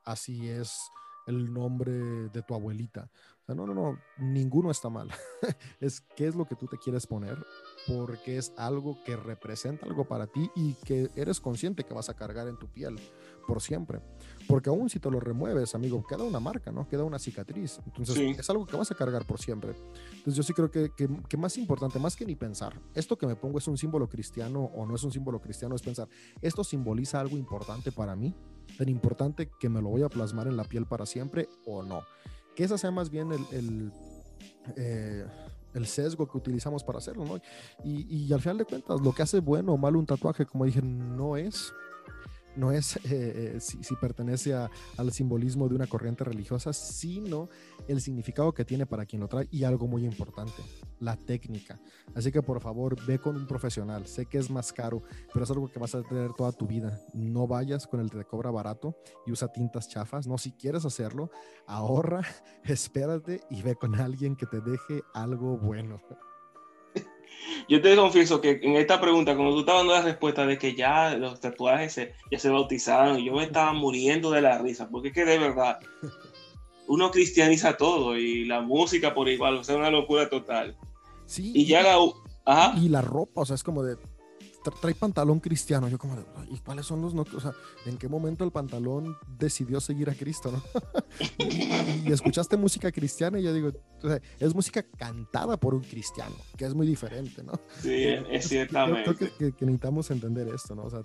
así 0.06 0.48
es 0.48 0.80
el 1.28 1.52
nombre 1.52 1.92
de 1.92 2.42
tu 2.44 2.54
abuelita. 2.54 3.10
Sea, 3.52 3.56
no, 3.56 3.66
no, 3.66 3.74
no, 3.74 4.00
ninguno 4.18 4.72
está 4.72 4.90
mal. 4.90 5.10
es 5.82 6.02
qué 6.16 6.28
es 6.28 6.36
lo 6.36 6.46
que 6.46 6.56
tú 6.56 6.68
te 6.68 6.78
quieres 6.78 7.06
poner, 7.06 7.38
porque 7.86 8.38
es 8.38 8.54
algo 8.58 8.98
que 9.04 9.16
representa 9.16 9.86
algo 9.86 10.06
para 10.06 10.28
ti 10.28 10.50
y 10.56 10.76
que 10.86 11.10
eres 11.16 11.42
consciente 11.42 11.84
que 11.84 11.94
vas 11.94 12.10
a 12.10 12.14
cargar 12.14 12.48
en 12.48 12.58
tu 12.58 12.68
piel 12.68 12.96
por 13.48 13.62
siempre. 13.62 14.00
Porque 14.48 14.70
aún 14.70 14.90
si 14.90 15.00
te 15.00 15.12
lo 15.12 15.20
remueves, 15.20 15.76
amigo, 15.76 16.04
queda 16.08 16.24
una 16.24 16.40
marca, 16.40 16.72
¿no? 16.72 16.88
Queda 16.88 17.04
una 17.04 17.20
cicatriz. 17.20 17.80
Entonces, 17.86 18.18
es 18.40 18.50
algo 18.50 18.66
que 18.66 18.78
vas 18.78 18.92
a 18.92 18.96
cargar 18.96 19.26
por 19.26 19.40
siempre. 19.40 19.76
Entonces, 20.14 20.36
yo 20.36 20.44
sí 20.44 20.54
creo 20.54 20.72
que, 20.72 20.92
que, 20.96 21.10
que, 21.28 21.38
más 21.38 21.58
importante, 21.58 22.00
más 22.00 22.16
que 22.16 22.26
ni 22.26 22.36
pensar, 22.36 22.80
esto 22.94 23.18
que 23.18 23.28
me 23.28 23.36
pongo 23.36 23.58
es 23.58 23.68
un 23.68 23.78
símbolo 23.78 24.08
cristiano 24.08 24.64
o 24.76 24.86
no 24.86 24.96
es 24.96 25.04
un 25.04 25.12
símbolo 25.12 25.42
cristiano, 25.42 25.76
es 25.76 25.82
pensar, 25.82 26.08
¿esto 26.42 26.64
simboliza 26.64 27.20
algo 27.20 27.38
importante 27.38 27.92
para 27.92 28.16
mí? 28.16 28.34
tan 28.78 28.90
importante 28.90 29.50
que 29.60 29.70
me 29.70 29.82
lo 29.82 29.90
voy 29.90 30.04
a 30.04 30.10
plasmar 30.10 30.48
en 30.48 30.58
la 30.58 30.64
piel 30.64 30.86
para 30.86 31.06
siempre 31.06 31.50
o 31.66 31.84
no. 31.84 32.04
Que 32.56 32.64
esa 32.64 32.78
sea 32.78 32.92
más 32.92 33.10
bien 33.10 33.32
el, 33.32 33.46
el, 33.52 33.92
eh, 34.76 35.26
el 35.74 35.88
sesgo 35.88 36.28
que 36.28 36.38
utilizamos 36.38 36.84
para 36.84 37.00
hacerlo, 37.00 37.26
¿no? 37.26 37.38
Y, 37.84 38.26
y, 38.26 38.34
al 38.34 38.42
final 38.42 38.58
de 38.58 38.66
cuentas, 38.66 39.02
lo 39.02 39.14
que 39.14 39.24
hace 39.24 39.40
bueno 39.40 39.74
o 39.74 39.78
malo 39.78 40.00
un 40.00 40.06
tatuaje, 40.06 40.46
como 40.46 40.66
dije, 40.66 40.82
no 40.82 41.38
es 41.38 41.74
no 42.56 42.72
es 42.72 42.96
eh, 43.06 43.56
eh, 43.56 43.60
si, 43.60 43.96
pertenece 43.96 44.54
al 44.54 45.12
simbolismo 45.12 45.68
de 45.68 45.76
una 45.76 45.88
corriente 45.88 46.24
religiosa, 46.24 46.74
sino 46.74 47.50
el 47.88 48.02
significado 48.02 48.54
que 48.54 48.66
tiene 48.66 48.86
para 48.86 49.06
quien 49.06 49.22
lo 49.22 49.28
trae 49.28 49.48
y 49.52 49.64
algo 49.64 49.88
muy 49.88 50.06
importante, 50.06 50.62
la 51.00 51.16
técnica. 51.16 51.80
Así 52.16 52.32
que 52.32 52.42
por 52.42 52.62
favor, 52.62 52.96
ve 53.06 53.20
con 53.20 53.36
un 53.36 53.48
profesional. 53.48 54.08
Sé 54.08 54.26
que 54.26 54.38
es 54.38 54.50
más 54.50 54.74
caro, 54.74 55.04
pero 55.34 55.44
es 55.44 55.52
algo 55.52 55.70
que 55.70 55.80
vas 55.80 55.96
a 55.96 56.04
tener 56.04 56.34
toda 56.34 56.52
tu 56.52 56.68
vida. 56.68 57.00
No 57.14 57.48
vayas 57.48 57.88
con 57.88 58.00
el 58.00 58.10
que 58.10 58.18
te 58.18 58.26
cobra 58.26 58.52
barato 58.52 58.96
y 59.26 59.32
usa 59.32 59.52
tintas 59.52 59.88
chafas. 59.88 60.28
No, 60.28 60.38
si 60.38 60.52
quieres 60.52 60.86
hacerlo, 60.86 61.32
ahorra, 61.68 62.22
espérate 62.64 63.42
y 63.50 63.62
ve 63.62 63.76
con 63.76 63.96
alguien 63.96 64.36
que 64.36 64.46
te 64.46 64.62
deje 64.62 65.02
algo 65.14 65.58
bueno. 65.58 66.02
Yo 67.68 67.82
te 67.82 67.96
confieso 67.96 68.42
que 68.42 68.60
en 68.62 68.76
esta 68.76 69.00
pregunta, 69.00 69.36
como 69.36 69.52
tú 69.52 69.62
estabas 69.62 69.82
dando 69.82 69.94
la 69.94 70.02
respuesta 70.02 70.46
de 70.46 70.58
que 70.58 70.76
ya 70.76 71.16
los 71.16 71.40
tatuajes 71.40 71.94
se, 71.94 72.14
ya 72.32 72.40
se 72.40 72.50
bautizaron, 72.50 73.18
yo 73.18 73.34
me 73.34 73.44
estaba 73.44 73.74
muriendo 73.74 74.32
de 74.32 74.42
la 74.42 74.58
risa, 74.58 74.90
porque 74.90 75.10
es 75.10 75.14
que 75.14 75.26
de 75.26 75.38
verdad 75.38 75.80
uno 76.88 77.12
cristianiza 77.12 77.78
todo 77.78 78.18
y 78.18 78.46
la 78.46 78.62
música 78.62 79.14
por 79.14 79.30
igual, 79.30 79.58
o 79.58 79.64
sea, 79.64 79.78
una 79.78 79.90
locura 79.90 80.30
total. 80.30 80.78
Sí. 81.26 81.52
Y 81.56 81.66
ya 81.66 81.82
la. 81.84 82.74
Y 82.76 82.90
la 82.90 83.02
ropa, 83.02 83.42
o 83.42 83.46
sea, 83.46 83.56
es 83.56 83.64
como 83.64 83.84
de 83.84 83.98
trae 84.70 84.94
pantalón 84.94 85.40
cristiano. 85.40 85.88
Yo 85.88 85.98
como, 85.98 86.18
¿y 86.50 86.58
cuáles 86.60 86.86
son 86.86 87.02
los 87.02 87.14
no? 87.14 87.26
O 87.36 87.40
sea, 87.40 87.54
¿en 87.86 87.98
qué 87.98 88.08
momento 88.08 88.44
el 88.44 88.52
pantalón 88.52 89.18
decidió 89.40 89.80
seguir 89.80 90.10
a 90.10 90.14
Cristo, 90.14 90.52
no? 90.52 90.62
y, 91.40 92.12
escuchaste 92.12 92.58
música 92.58 92.92
cristiana 92.92 93.40
y 93.40 93.44
yo 93.44 93.54
digo, 93.54 93.72
o 94.04 94.08
sea, 94.08 94.22
es 94.40 94.54
música 94.54 94.84
cantada 94.84 95.58
por 95.58 95.74
un 95.74 95.82
cristiano, 95.82 96.36
que 96.58 96.66
es 96.66 96.74
muy 96.74 96.86
diferente, 96.86 97.44
¿no? 97.44 97.54
Sí, 97.82 98.06
es 98.30 98.48
ciertamente. 98.48 99.16
Creo 99.16 99.32
que, 99.38 99.54
que 99.54 99.66
necesitamos 99.66 100.12
entender 100.12 100.48
esto, 100.50 100.76
¿no? 100.76 100.84
O 100.84 100.90
sea, 100.90 101.04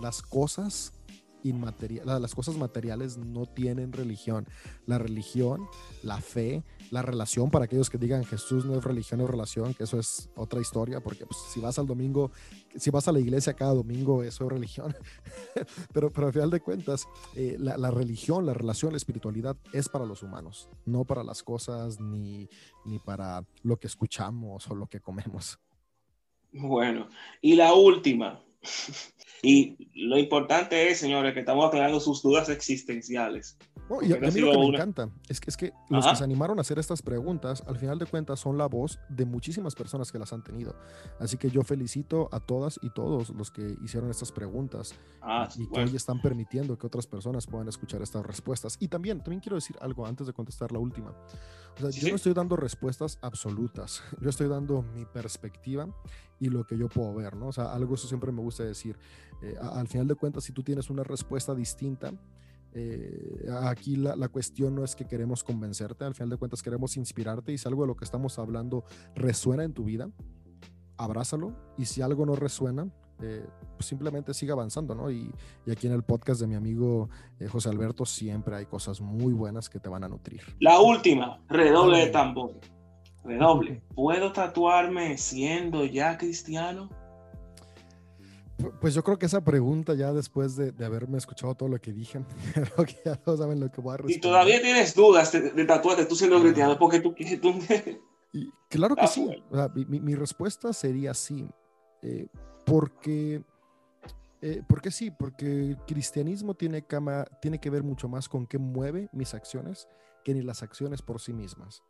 las 0.00 0.22
cosas 0.22 0.92
inmaterial, 1.42 2.20
las 2.20 2.34
cosas 2.34 2.56
materiales 2.56 3.18
no 3.18 3.46
tienen 3.46 3.92
religión. 3.92 4.46
La 4.86 4.98
religión, 4.98 5.66
la 6.02 6.18
fe, 6.18 6.62
la 6.90 7.02
relación, 7.02 7.50
para 7.50 7.64
aquellos 7.64 7.90
que 7.90 7.98
digan 7.98 8.24
Jesús 8.24 8.64
no 8.64 8.76
es 8.76 8.84
religión, 8.84 9.20
o 9.20 9.26
relación, 9.26 9.74
que 9.74 9.84
eso 9.84 9.98
es 9.98 10.30
otra 10.36 10.60
historia, 10.60 11.00
porque 11.00 11.26
pues, 11.26 11.38
si 11.52 11.60
vas 11.60 11.78
al 11.78 11.86
domingo, 11.86 12.30
si 12.76 12.90
vas 12.90 13.08
a 13.08 13.12
la 13.12 13.20
iglesia 13.20 13.54
cada 13.54 13.74
domingo, 13.74 14.22
eso 14.22 14.44
es 14.44 14.52
religión. 14.52 14.94
pero, 15.92 16.10
pero 16.10 16.26
al 16.26 16.32
final 16.32 16.50
de 16.50 16.60
cuentas, 16.60 17.06
eh, 17.34 17.56
la, 17.58 17.76
la, 17.76 17.90
religión, 17.90 18.46
la 18.46 18.54
relación, 18.54 18.92
la 18.92 18.98
espiritualidad 18.98 19.56
es 19.72 19.88
para 19.88 20.06
los 20.06 20.22
humanos, 20.22 20.68
no 20.84 21.04
para 21.04 21.24
las 21.24 21.42
cosas 21.42 22.00
ni, 22.00 22.48
ni 22.84 22.98
para 22.98 23.44
lo 23.62 23.76
que 23.76 23.86
escuchamos 23.86 24.68
o 24.70 24.74
lo 24.74 24.86
que 24.86 25.00
comemos. 25.00 25.58
Bueno, 26.52 27.08
y 27.40 27.54
la 27.54 27.72
última. 27.74 28.42
Y 29.44 29.76
lo 29.96 30.16
importante 30.18 30.88
es, 30.88 30.98
señores, 31.00 31.34
que 31.34 31.40
estamos 31.40 31.66
aclarando 31.66 31.98
sus 31.98 32.22
dudas 32.22 32.48
existenciales. 32.48 33.58
y 34.02 34.12
a, 34.12 34.20
mí 34.20 34.40
lo 34.40 34.52
que 34.52 34.58
me 34.58 34.66
encanta 34.66 35.10
es 35.28 35.40
que, 35.40 35.50
es 35.50 35.56
que 35.56 35.72
los 35.90 36.06
que 36.06 36.14
se 36.14 36.22
animaron 36.22 36.58
a 36.58 36.60
hacer 36.60 36.78
estas 36.78 37.02
preguntas, 37.02 37.64
al 37.66 37.76
final 37.76 37.98
de 37.98 38.06
cuentas, 38.06 38.38
son 38.38 38.56
la 38.56 38.66
voz 38.66 39.00
de 39.08 39.24
muchísimas 39.24 39.74
personas 39.74 40.12
que 40.12 40.20
las 40.20 40.32
han 40.32 40.44
tenido. 40.44 40.76
Así 41.18 41.38
que 41.38 41.50
yo 41.50 41.62
felicito 41.62 42.28
a 42.30 42.38
todas 42.38 42.78
y 42.82 42.90
todos 42.90 43.30
los 43.30 43.50
que 43.50 43.76
hicieron 43.82 44.10
estas 44.10 44.30
preguntas 44.30 44.94
ah, 45.20 45.48
y 45.56 45.68
que 45.68 45.80
hoy 45.80 45.96
están 45.96 46.22
permitiendo 46.22 46.78
que 46.78 46.86
otras 46.86 47.08
personas 47.08 47.48
puedan 47.48 47.66
escuchar 47.66 48.00
estas 48.00 48.24
respuestas. 48.24 48.76
Y 48.78 48.86
también, 48.86 49.24
también 49.24 49.40
quiero 49.40 49.56
decir 49.56 49.76
algo 49.80 50.06
antes 50.06 50.28
de 50.28 50.32
contestar 50.32 50.70
la 50.70 50.78
última. 50.78 51.16
O 51.74 51.80
sea, 51.80 51.90
yo 51.90 52.10
no 52.10 52.14
estoy 52.14 52.32
dando 52.32 52.54
respuestas 52.54 53.18
absolutas. 53.22 54.04
Yo 54.20 54.30
estoy 54.30 54.46
dando 54.46 54.82
mi 54.82 55.04
perspectiva 55.04 55.88
y 56.42 56.48
lo 56.50 56.66
que 56.66 56.76
yo 56.76 56.88
puedo 56.88 57.14
ver, 57.14 57.36
¿no? 57.36 57.48
O 57.48 57.52
sea, 57.52 57.72
algo 57.72 57.94
eso 57.94 58.08
siempre 58.08 58.32
me 58.32 58.40
gusta 58.40 58.64
decir. 58.64 58.96
Eh, 59.42 59.54
al 59.60 59.86
final 59.86 60.08
de 60.08 60.16
cuentas, 60.16 60.42
si 60.42 60.52
tú 60.52 60.62
tienes 60.62 60.90
una 60.90 61.04
respuesta 61.04 61.54
distinta, 61.54 62.12
Eh, 62.74 63.50
aquí 63.64 63.96
la, 63.96 64.16
la, 64.16 64.28
cuestión 64.28 64.74
no 64.74 64.82
es 64.82 64.96
que 64.96 65.04
queremos 65.04 65.44
convencerte, 65.44 66.06
al 66.06 66.14
final 66.14 66.30
de 66.30 66.38
cuentas 66.38 66.62
queremos 66.62 66.96
inspirarte 66.96 67.52
y 67.52 67.58
si 67.58 67.68
algo 67.68 67.82
de 67.82 67.88
lo 67.88 67.96
que 67.96 68.06
estamos 68.06 68.38
hablando 68.38 68.84
resuena 69.14 69.62
en 69.62 69.74
tu 69.74 69.84
vida, 69.84 70.08
abrázalo 70.96 71.52
y 71.76 71.84
si 71.84 72.00
algo 72.00 72.24
no 72.24 72.34
resuena, 72.34 72.88
eh, 73.20 73.44
pues 73.76 73.86
simplemente 73.86 74.32
siga 74.32 74.54
avanzando, 74.54 74.94
¿no? 74.94 75.10
Y, 75.10 75.30
y, 75.66 75.70
aquí 75.70 75.86
en 75.86 75.92
el 75.92 76.02
podcast 76.02 76.40
de 76.40 76.46
mi 76.46 76.54
amigo 76.54 77.10
eh, 77.38 77.46
José 77.46 77.68
Alberto 77.68 78.06
siempre 78.06 78.56
hay 78.56 78.64
cosas 78.64 79.02
muy 79.02 79.34
buenas 79.34 79.68
que 79.68 79.78
te 79.78 79.90
van 79.90 80.04
a 80.04 80.08
nutrir. 80.08 80.40
La 80.58 80.80
última, 80.80 81.42
redoble 81.48 81.98
de 81.98 82.06
tambor. 82.06 82.52
Redoble. 83.24 83.82
¿Puedo 83.94 84.32
tatuarme 84.32 85.16
siendo 85.18 85.84
ya 85.84 86.18
cristiano? 86.18 86.90
Pues 88.80 88.94
yo 88.94 89.02
creo 89.02 89.18
que 89.18 89.26
esa 89.26 89.42
pregunta 89.42 89.94
ya 89.94 90.12
después 90.12 90.56
de, 90.56 90.72
de 90.72 90.84
haberme 90.84 91.18
escuchado 91.18 91.54
todo 91.54 91.68
lo 91.68 91.80
que 91.80 91.92
dije, 91.92 92.20
creo 92.54 92.86
que 92.86 92.96
ya 93.04 93.16
todos 93.16 93.40
saben 93.40 93.60
lo 93.60 93.70
que 93.70 93.80
voy 93.80 93.94
a 93.94 93.96
responder. 93.96 94.16
Y 94.16 94.20
todavía 94.20 94.60
tienes 94.60 94.94
dudas 94.94 95.32
de, 95.32 95.50
de 95.50 95.64
tatuarte 95.64 96.06
tú 96.06 96.14
siendo 96.14 96.40
cristiano, 96.40 96.78
porque 96.78 97.00
tú, 97.00 97.14
tú... 97.42 97.54
Y 98.32 98.50
claro 98.68 98.94
que 98.94 99.02
ah, 99.02 99.06
sí. 99.06 99.42
O 99.50 99.56
sea, 99.56 99.68
mi, 99.68 100.00
mi, 100.00 100.14
respuesta 100.14 100.72
sería 100.72 101.12
sí. 101.12 101.48
Eh, 102.02 102.28
porque, 102.64 103.42
eh, 104.40 104.62
porque 104.68 104.90
sí, 104.90 105.10
porque 105.10 105.70
el 105.70 105.76
cristianismo 105.86 106.54
tiene, 106.54 106.82
cama, 106.82 107.24
tiene 107.40 107.58
que 107.58 107.70
ver 107.70 107.82
mucho 107.82 108.08
más 108.08 108.28
con 108.28 108.46
qué 108.46 108.58
mueve 108.58 109.08
mis 109.12 109.34
acciones 109.34 109.88
que 110.24 110.34
ni 110.34 110.42
las 110.42 110.62
acciones 110.62 111.02
por 111.02 111.20
sí 111.20 111.32
mismas. 111.32 111.82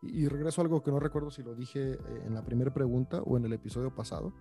Y, 0.00 0.28
regreso 0.28 0.60
a 0.60 0.64
algo 0.64 0.82
que 0.82 0.92
no 0.92 1.00
recuerdo 1.00 1.30
si 1.30 1.42
lo 1.42 1.54
dije 1.54 1.92
eh, 1.92 2.22
en 2.24 2.34
la 2.34 2.44
primera 2.44 2.72
pregunta 2.72 3.20
o 3.22 3.36
en 3.36 3.44
el 3.44 3.52
episodio 3.52 3.94
pasado. 3.94 4.32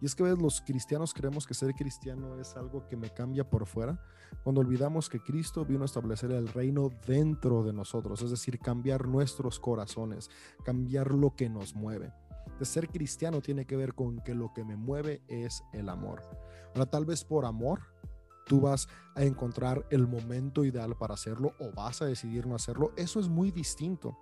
Y 0.00 0.06
es 0.06 0.14
que 0.14 0.22
¿ves? 0.24 0.38
los 0.38 0.60
cristianos 0.60 1.14
creemos 1.14 1.46
que 1.46 1.54
ser 1.54 1.74
cristiano 1.74 2.38
es 2.40 2.56
algo 2.56 2.86
que 2.88 2.96
me 2.96 3.10
cambia 3.10 3.48
por 3.48 3.66
fuera, 3.66 4.04
cuando 4.42 4.60
olvidamos 4.60 5.08
que 5.08 5.20
Cristo 5.20 5.64
vino 5.64 5.82
a 5.82 5.84
establecer 5.84 6.32
el 6.32 6.48
reino 6.48 6.90
dentro 7.06 7.62
de 7.62 7.72
nosotros, 7.72 8.20
es 8.22 8.30
decir, 8.30 8.58
cambiar 8.58 9.06
nuestros 9.06 9.60
corazones, 9.60 10.28
cambiar 10.64 11.12
lo 11.12 11.36
que 11.36 11.48
nos 11.48 11.76
mueve. 11.76 12.12
De 12.58 12.64
ser 12.64 12.88
cristiano 12.88 13.40
tiene 13.40 13.64
que 13.64 13.76
ver 13.76 13.94
con 13.94 14.18
que 14.18 14.34
lo 14.34 14.52
que 14.52 14.64
me 14.64 14.76
mueve 14.76 15.22
es 15.28 15.62
el 15.72 15.88
amor. 15.88 16.20
Ahora, 16.74 16.86
tal 16.86 17.04
vez 17.04 17.24
por 17.24 17.44
amor 17.44 17.80
tú 18.46 18.60
vas 18.60 18.88
a 19.14 19.22
encontrar 19.22 19.86
el 19.90 20.08
momento 20.08 20.64
ideal 20.64 20.96
para 20.96 21.14
hacerlo 21.14 21.54
o 21.60 21.70
vas 21.72 22.02
a 22.02 22.06
decidir 22.06 22.46
no 22.46 22.56
hacerlo. 22.56 22.92
Eso 22.96 23.20
es 23.20 23.28
muy 23.28 23.52
distinto 23.52 24.18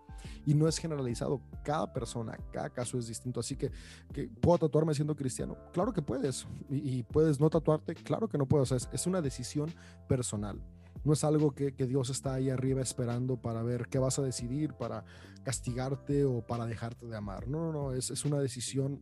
y 0.46 0.54
no 0.54 0.68
es 0.68 0.78
generalizado. 0.78 1.40
Cada 1.64 1.92
persona, 1.92 2.38
cada 2.52 2.70
caso 2.70 2.98
es 2.98 3.06
distinto. 3.06 3.40
Así 3.40 3.56
que, 3.56 3.70
que 4.12 4.28
¿puedo 4.28 4.58
tatuarme 4.58 4.94
siendo 4.94 5.14
cristiano? 5.14 5.56
Claro 5.72 5.92
que 5.92 6.02
puedes. 6.02 6.46
Y, 6.68 7.02
puedes 7.04 7.40
no 7.40 7.50
tatuarte. 7.50 7.94
Claro 7.94 8.28
que 8.28 8.38
no 8.38 8.46
puedes. 8.46 8.72
es, 8.72 8.88
es 8.92 9.06
una 9.06 9.20
decisión 9.20 9.72
personal. 10.08 10.60
No 11.02 11.14
es 11.14 11.24
algo 11.24 11.52
que, 11.52 11.70
Dios 11.72 12.10
está 12.10 12.34
ahí 12.34 12.50
arriba 12.50 12.82
esperando 12.82 13.40
para 13.40 13.62
ver 13.62 13.88
qué 13.88 13.98
vas 13.98 14.18
a 14.18 14.22
decidir, 14.22 14.74
para 14.74 15.04
castigarte 15.42 16.24
o 16.24 16.46
para 16.46 16.66
dejarte 16.66 17.06
de 17.06 17.16
amar. 17.16 17.48
No, 17.48 17.60
no, 17.60 17.72
no. 17.72 17.92
Es, 17.92 18.10
es 18.10 18.24
una 18.24 18.38
decisión 18.38 19.00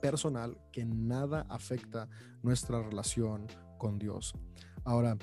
personal 0.00 0.56
que 0.72 0.84
nada 0.84 1.46
afecta 1.48 2.08
nuestra 2.42 2.80
relación 2.80 3.46
con 3.76 3.98
Dios. 3.98 4.34
Ahora, 4.84 5.18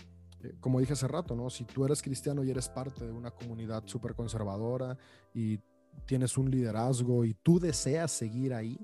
como 0.60 0.80
dije 0.80 0.94
hace 0.94 1.08
rato, 1.08 1.36
¿no? 1.36 1.50
Si 1.50 1.66
tú 1.66 1.86
eres 1.86 2.02
cristiano 2.02 2.44
y 2.44 2.52
eres 2.52 2.70
parte 2.70 3.06
de 3.06 3.12
una 3.12 3.32
comunidad 3.32 3.84
súper 3.86 4.16
conservadora 4.16 4.98
y 5.34 5.60
tienes 6.06 6.38
un 6.38 6.52
liderazgo 6.52 7.26
y 7.26 7.34
tú 7.34 7.60
deseas 7.60 8.12
seguir 8.12 8.54
ahí, 8.54 8.80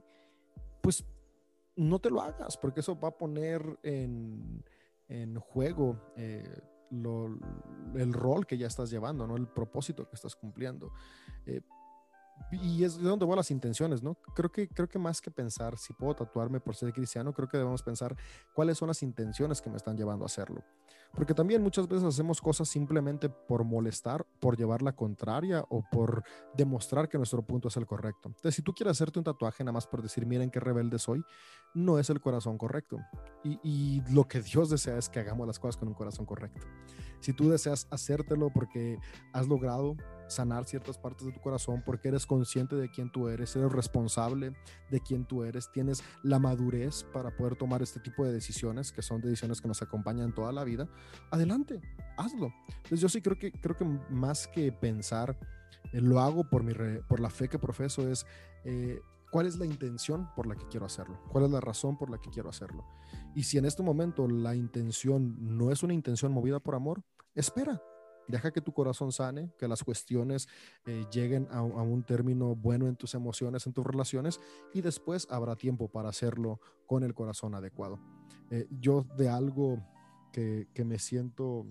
pues 0.82 1.06
no 1.76 2.00
te 2.00 2.10
lo 2.10 2.22
hagas, 2.22 2.58
porque 2.58 2.82
eso 2.82 3.00
va 3.00 3.10
a 3.10 3.18
poner 3.18 3.80
en, 3.84 4.64
en 5.08 5.36
juego 5.40 6.00
eh, 6.16 6.62
el 7.96 8.14
rol 8.14 8.46
que 8.46 8.58
ya 8.58 8.68
estás 8.68 8.90
llevando, 8.90 9.26
¿no? 9.26 9.36
El 9.36 9.48
propósito 9.48 10.08
que 10.08 10.16
estás 10.16 10.36
cumpliendo. 10.36 10.92
Eh, 11.46 11.62
y 12.62 12.84
es 12.84 12.98
de 12.98 13.08
donde 13.08 13.26
van 13.26 13.38
las 13.38 13.52
intenciones, 13.52 14.04
¿no? 14.04 14.16
Creo 14.36 14.52
que, 14.52 14.68
creo 14.68 14.88
que 14.88 15.00
más 15.00 15.22
que 15.22 15.32
pensar 15.32 15.78
si 15.78 15.94
puedo 15.94 16.16
tatuarme 16.16 16.60
por 16.60 16.76
ser 16.76 16.94
cristiano, 16.94 17.34
creo 17.34 17.48
que 17.48 17.58
debemos 17.58 17.84
pensar 17.84 18.16
cuáles 18.54 18.78
son 18.78 18.88
las 18.88 19.02
intenciones 19.04 19.62
que 19.62 19.70
me 19.70 19.78
están 19.78 19.98
llevando 19.98 20.26
a 20.26 20.28
hacerlo. 20.28 20.64
Porque 21.14 21.34
también 21.34 21.62
muchas 21.62 21.88
veces 21.88 22.06
hacemos 22.06 22.42
cosas 22.42 22.68
simplemente 22.68 23.30
por 23.30 23.64
molestar, 23.64 24.26
por 24.40 24.58
llevar 24.58 24.82
la 24.82 24.96
contraria 24.96 25.64
o 25.70 25.84
por 25.92 26.24
demostrar 26.56 27.08
que 27.08 27.18
nuestro 27.18 27.46
punto 27.46 27.68
es 27.68 27.78
el 27.78 27.86
correcto. 27.86 28.30
Entonces, 28.30 28.56
si 28.56 28.64
tú 28.64 28.74
quieres 28.74 28.94
hacerte 28.94 29.20
un 29.20 29.26
tatuaje 29.26 29.64
nada 29.64 29.74
más 29.74 29.86
por 29.86 30.02
decir, 30.02 30.26
miren 30.26 30.50
qué 30.50 30.60
rebelde 30.60 30.98
soy, 30.98 31.24
no 31.76 32.00
es 32.00 32.10
el 32.10 32.20
corazón 32.20 32.58
correcto. 32.58 32.98
Y, 33.44 33.60
y 33.64 34.02
lo 34.12 34.28
que 34.28 34.42
Dios 34.42 34.72
desea 34.72 34.98
es 34.98 35.08
que 35.08 35.20
hagamos 35.20 35.46
las 35.46 35.60
cosas 35.60 35.78
con 35.78 35.88
un 35.88 35.94
corazón 35.94 36.26
correcto. 36.26 36.66
Si 37.20 37.32
tú 37.32 37.50
deseas 37.50 37.88
hacértelo 37.92 38.50
porque 38.52 38.98
has 39.34 39.48
logrado 39.48 39.96
sanar 40.28 40.66
ciertas 40.66 40.98
partes 40.98 41.26
de 41.28 41.32
tu 41.32 41.40
corazón 41.40 41.84
porque 41.86 42.08
eres 42.10 42.26
consciente 42.26 42.43
de 42.44 42.90
quién 42.90 43.12
tú 43.12 43.28
eres, 43.30 43.56
eres 43.56 43.72
responsable 43.72 44.54
de 44.90 45.00
quién 45.00 45.26
tú 45.26 45.44
eres, 45.44 45.72
tienes 45.72 46.04
la 46.24 46.40
madurez 46.40 47.04
para 47.14 47.36
poder 47.36 47.56
tomar 47.56 47.82
este 47.82 48.00
tipo 48.00 48.26
de 48.26 48.32
decisiones, 48.32 48.92
que 48.92 49.02
son 49.02 49.22
decisiones 49.22 49.62
que 49.62 49.68
nos 49.68 49.82
acompañan 49.82 50.34
toda 50.34 50.52
la 50.52 50.64
vida, 50.64 50.88
adelante, 51.32 51.82
hazlo. 52.18 52.54
Entonces 52.68 53.00
yo 53.00 53.10
sí 53.10 53.22
creo 53.22 53.38
que, 53.38 53.52
creo 53.52 53.76
que 53.76 53.86
más 54.10 54.48
que 54.48 54.72
pensar, 54.72 55.38
eh, 55.92 56.02
lo 56.02 56.20
hago 56.20 56.50
por, 56.50 56.64
mi 56.64 56.74
re, 56.74 57.02
por 57.04 57.20
la 57.20 57.30
fe 57.30 57.48
que 57.48 57.58
profeso, 57.58 58.08
es 58.08 58.26
eh, 58.66 59.00
cuál 59.32 59.48
es 59.48 59.58
la 59.58 59.66
intención 59.66 60.30
por 60.36 60.46
la 60.46 60.56
que 60.56 60.68
quiero 60.68 60.86
hacerlo, 60.86 61.20
cuál 61.32 61.46
es 61.46 61.52
la 61.52 61.62
razón 61.62 61.98
por 61.98 62.10
la 62.10 62.20
que 62.20 62.30
quiero 62.30 62.50
hacerlo. 62.50 62.86
Y 63.36 63.44
si 63.44 63.58
en 63.58 63.66
este 63.66 63.82
momento 63.82 64.28
la 64.28 64.56
intención 64.56 65.36
no 65.40 65.72
es 65.72 65.82
una 65.82 65.94
intención 65.94 66.32
movida 66.32 66.60
por 66.60 66.76
amor, 66.76 67.04
espera, 67.34 67.82
Deja 68.28 68.52
que 68.52 68.62
tu 68.62 68.74
corazón 68.74 69.12
sane, 69.12 69.52
que 69.58 69.68
las 69.68 69.84
cuestiones 69.84 70.48
eh, 70.86 71.06
lleguen 71.12 71.48
a, 71.52 71.62
un 71.62 72.04
término 72.04 72.56
bueno 72.56 72.88
en 72.88 72.96
tus 72.96 73.14
emociones, 73.16 73.66
en 73.68 73.74
tus 73.74 73.86
relaciones, 73.86 74.40
y 74.74 74.82
después 74.82 75.28
habrá 75.30 75.56
tiempo 75.56 75.90
para 75.90 76.10
hacerlo 76.10 76.60
con 76.88 77.04
el 77.04 77.14
corazón 77.14 77.56
adecuado. 77.56 78.00
Eh, 78.50 78.68
yo 78.80 79.06
de 79.18 79.30
algo 79.30 79.84
que, 80.32 80.68
que, 80.74 80.86
me 80.86 81.00
siento 81.00 81.66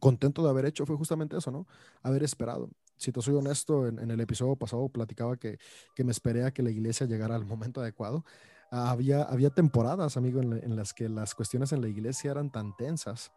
contento 0.00 0.42
de 0.42 0.50
haber 0.50 0.66
hecho 0.66 0.86
fue 0.86 0.96
justamente 0.96 1.36
eso, 1.36 1.50
¿no? 1.50 1.66
Haber 2.02 2.22
esperado. 2.22 2.70
Si 2.96 3.12
te 3.12 3.20
soy 3.20 3.34
honesto, 3.34 3.86
en, 3.86 4.10
el 4.10 4.20
episodio 4.20 4.56
pasado 4.56 4.88
platicaba 4.88 5.36
que, 5.36 5.58
que, 5.94 6.04
me 6.04 6.12
esperé 6.12 6.44
a 6.44 6.50
que 6.50 6.62
la 6.62 6.70
iglesia 6.70 7.06
llegara 7.06 7.36
al 7.36 7.44
momento 7.44 7.80
adecuado. 7.80 8.24
Había, 8.70 9.22
había 9.22 9.50
temporadas, 9.50 10.16
amigo, 10.16 10.40
en, 10.40 10.54
en 10.54 10.74
las 10.74 10.92
que 10.94 11.08
las 11.08 11.34
cuestiones 11.34 11.72
en 11.72 11.82
la 11.82 11.88
iglesia 11.88 12.30
eran 12.32 12.50
tan 12.50 12.74
tensas 12.76 13.32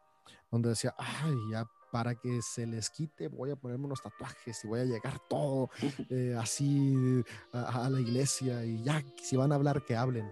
donde 0.51 0.69
decía, 0.69 0.95
ay, 0.97 1.35
ya 1.51 1.69
para 1.91 2.15
que 2.15 2.41
se 2.41 2.65
les 2.65 2.89
quite, 2.89 3.27
voy 3.27 3.51
a 3.51 3.55
ponerme 3.55 3.85
unos 3.85 4.01
tatuajes 4.01 4.63
y 4.63 4.67
voy 4.67 4.79
a 4.79 4.85
llegar 4.85 5.19
todo 5.29 5.69
eh, 6.09 6.35
así 6.39 7.23
a, 7.53 7.85
a, 7.85 7.89
la 7.89 7.99
iglesia 7.99 8.63
y 8.65 8.81
ya, 8.83 9.03
si 9.21 9.35
van 9.35 9.51
a 9.51 9.55
hablar, 9.55 9.83
que 9.85 9.95
hablen. 9.95 10.31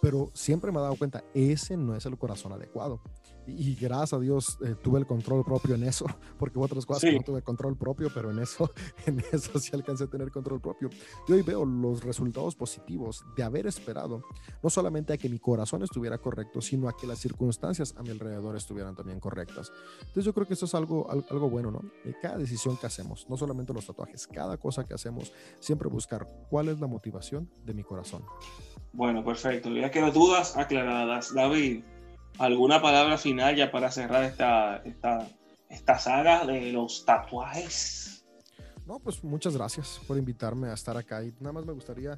Pero 0.00 0.30
siempre 0.34 0.70
me 0.70 0.78
he 0.78 0.82
dado 0.82 0.96
cuenta, 0.96 1.24
ese 1.34 1.76
no 1.76 1.94
es 1.94 2.06
el 2.06 2.16
corazón 2.18 2.52
adecuado 2.52 3.00
y 3.48 3.74
gracias 3.74 4.12
a 4.12 4.20
Dios 4.20 4.58
eh, 4.64 4.74
tuve 4.82 4.98
el 4.98 5.06
control 5.06 5.44
propio 5.44 5.74
en 5.74 5.84
eso, 5.84 6.06
porque 6.38 6.58
otras 6.58 6.84
cosas 6.84 7.02
sí. 7.02 7.16
no 7.16 7.22
tuve 7.22 7.42
control 7.42 7.76
propio, 7.76 8.10
pero 8.12 8.30
en 8.30 8.38
eso, 8.38 8.70
en 9.06 9.22
eso 9.32 9.58
sí 9.58 9.70
alcancé 9.72 10.04
a 10.04 10.06
tener 10.06 10.30
control 10.30 10.60
propio. 10.60 10.90
Y 11.26 11.32
hoy 11.32 11.42
veo 11.42 11.64
los 11.64 12.04
resultados 12.04 12.54
positivos 12.54 13.24
de 13.36 13.42
haber 13.42 13.66
esperado, 13.66 14.22
no 14.62 14.70
solamente 14.70 15.12
a 15.12 15.16
que 15.16 15.28
mi 15.28 15.38
corazón 15.38 15.82
estuviera 15.82 16.18
correcto, 16.18 16.60
sino 16.60 16.88
a 16.88 16.96
que 16.96 17.06
las 17.06 17.18
circunstancias 17.18 17.94
a 17.96 18.02
mi 18.02 18.10
alrededor 18.10 18.56
estuvieran 18.56 18.94
también 18.94 19.20
correctas. 19.20 19.72
Entonces 20.00 20.24
yo 20.24 20.34
creo 20.34 20.46
que 20.46 20.54
eso 20.54 20.66
es 20.66 20.74
algo, 20.74 21.10
algo 21.10 21.50
bueno, 21.50 21.70
¿no? 21.70 21.82
De 22.04 22.14
cada 22.20 22.36
decisión 22.36 22.76
que 22.76 22.86
hacemos, 22.86 23.26
no 23.28 23.36
solamente 23.36 23.72
los 23.72 23.86
tatuajes, 23.86 24.26
cada 24.26 24.56
cosa 24.58 24.84
que 24.84 24.94
hacemos, 24.94 25.32
siempre 25.60 25.88
buscar 25.88 26.26
cuál 26.50 26.68
es 26.68 26.80
la 26.80 26.86
motivación 26.86 27.50
de 27.64 27.74
mi 27.74 27.82
corazón. 27.82 28.22
Bueno, 28.92 29.24
perfecto. 29.24 29.70
Ya 29.70 29.90
quedan 29.90 30.12
dudas 30.12 30.56
aclaradas. 30.56 31.34
David, 31.34 31.82
¿Alguna 32.38 32.80
palabra 32.80 33.18
final 33.18 33.56
ya 33.56 33.70
para 33.70 33.90
cerrar 33.90 34.22
esta, 34.22 34.76
esta, 34.84 35.28
esta 35.68 35.98
saga 35.98 36.46
de 36.46 36.72
los 36.72 37.04
tatuajes? 37.04 38.24
No, 38.86 39.00
pues 39.00 39.24
muchas 39.24 39.56
gracias 39.56 40.00
por 40.06 40.16
invitarme 40.16 40.68
a 40.68 40.74
estar 40.74 40.96
acá 40.96 41.22
y 41.24 41.32
nada 41.40 41.52
más 41.52 41.66
me 41.66 41.72
gustaría, 41.72 42.16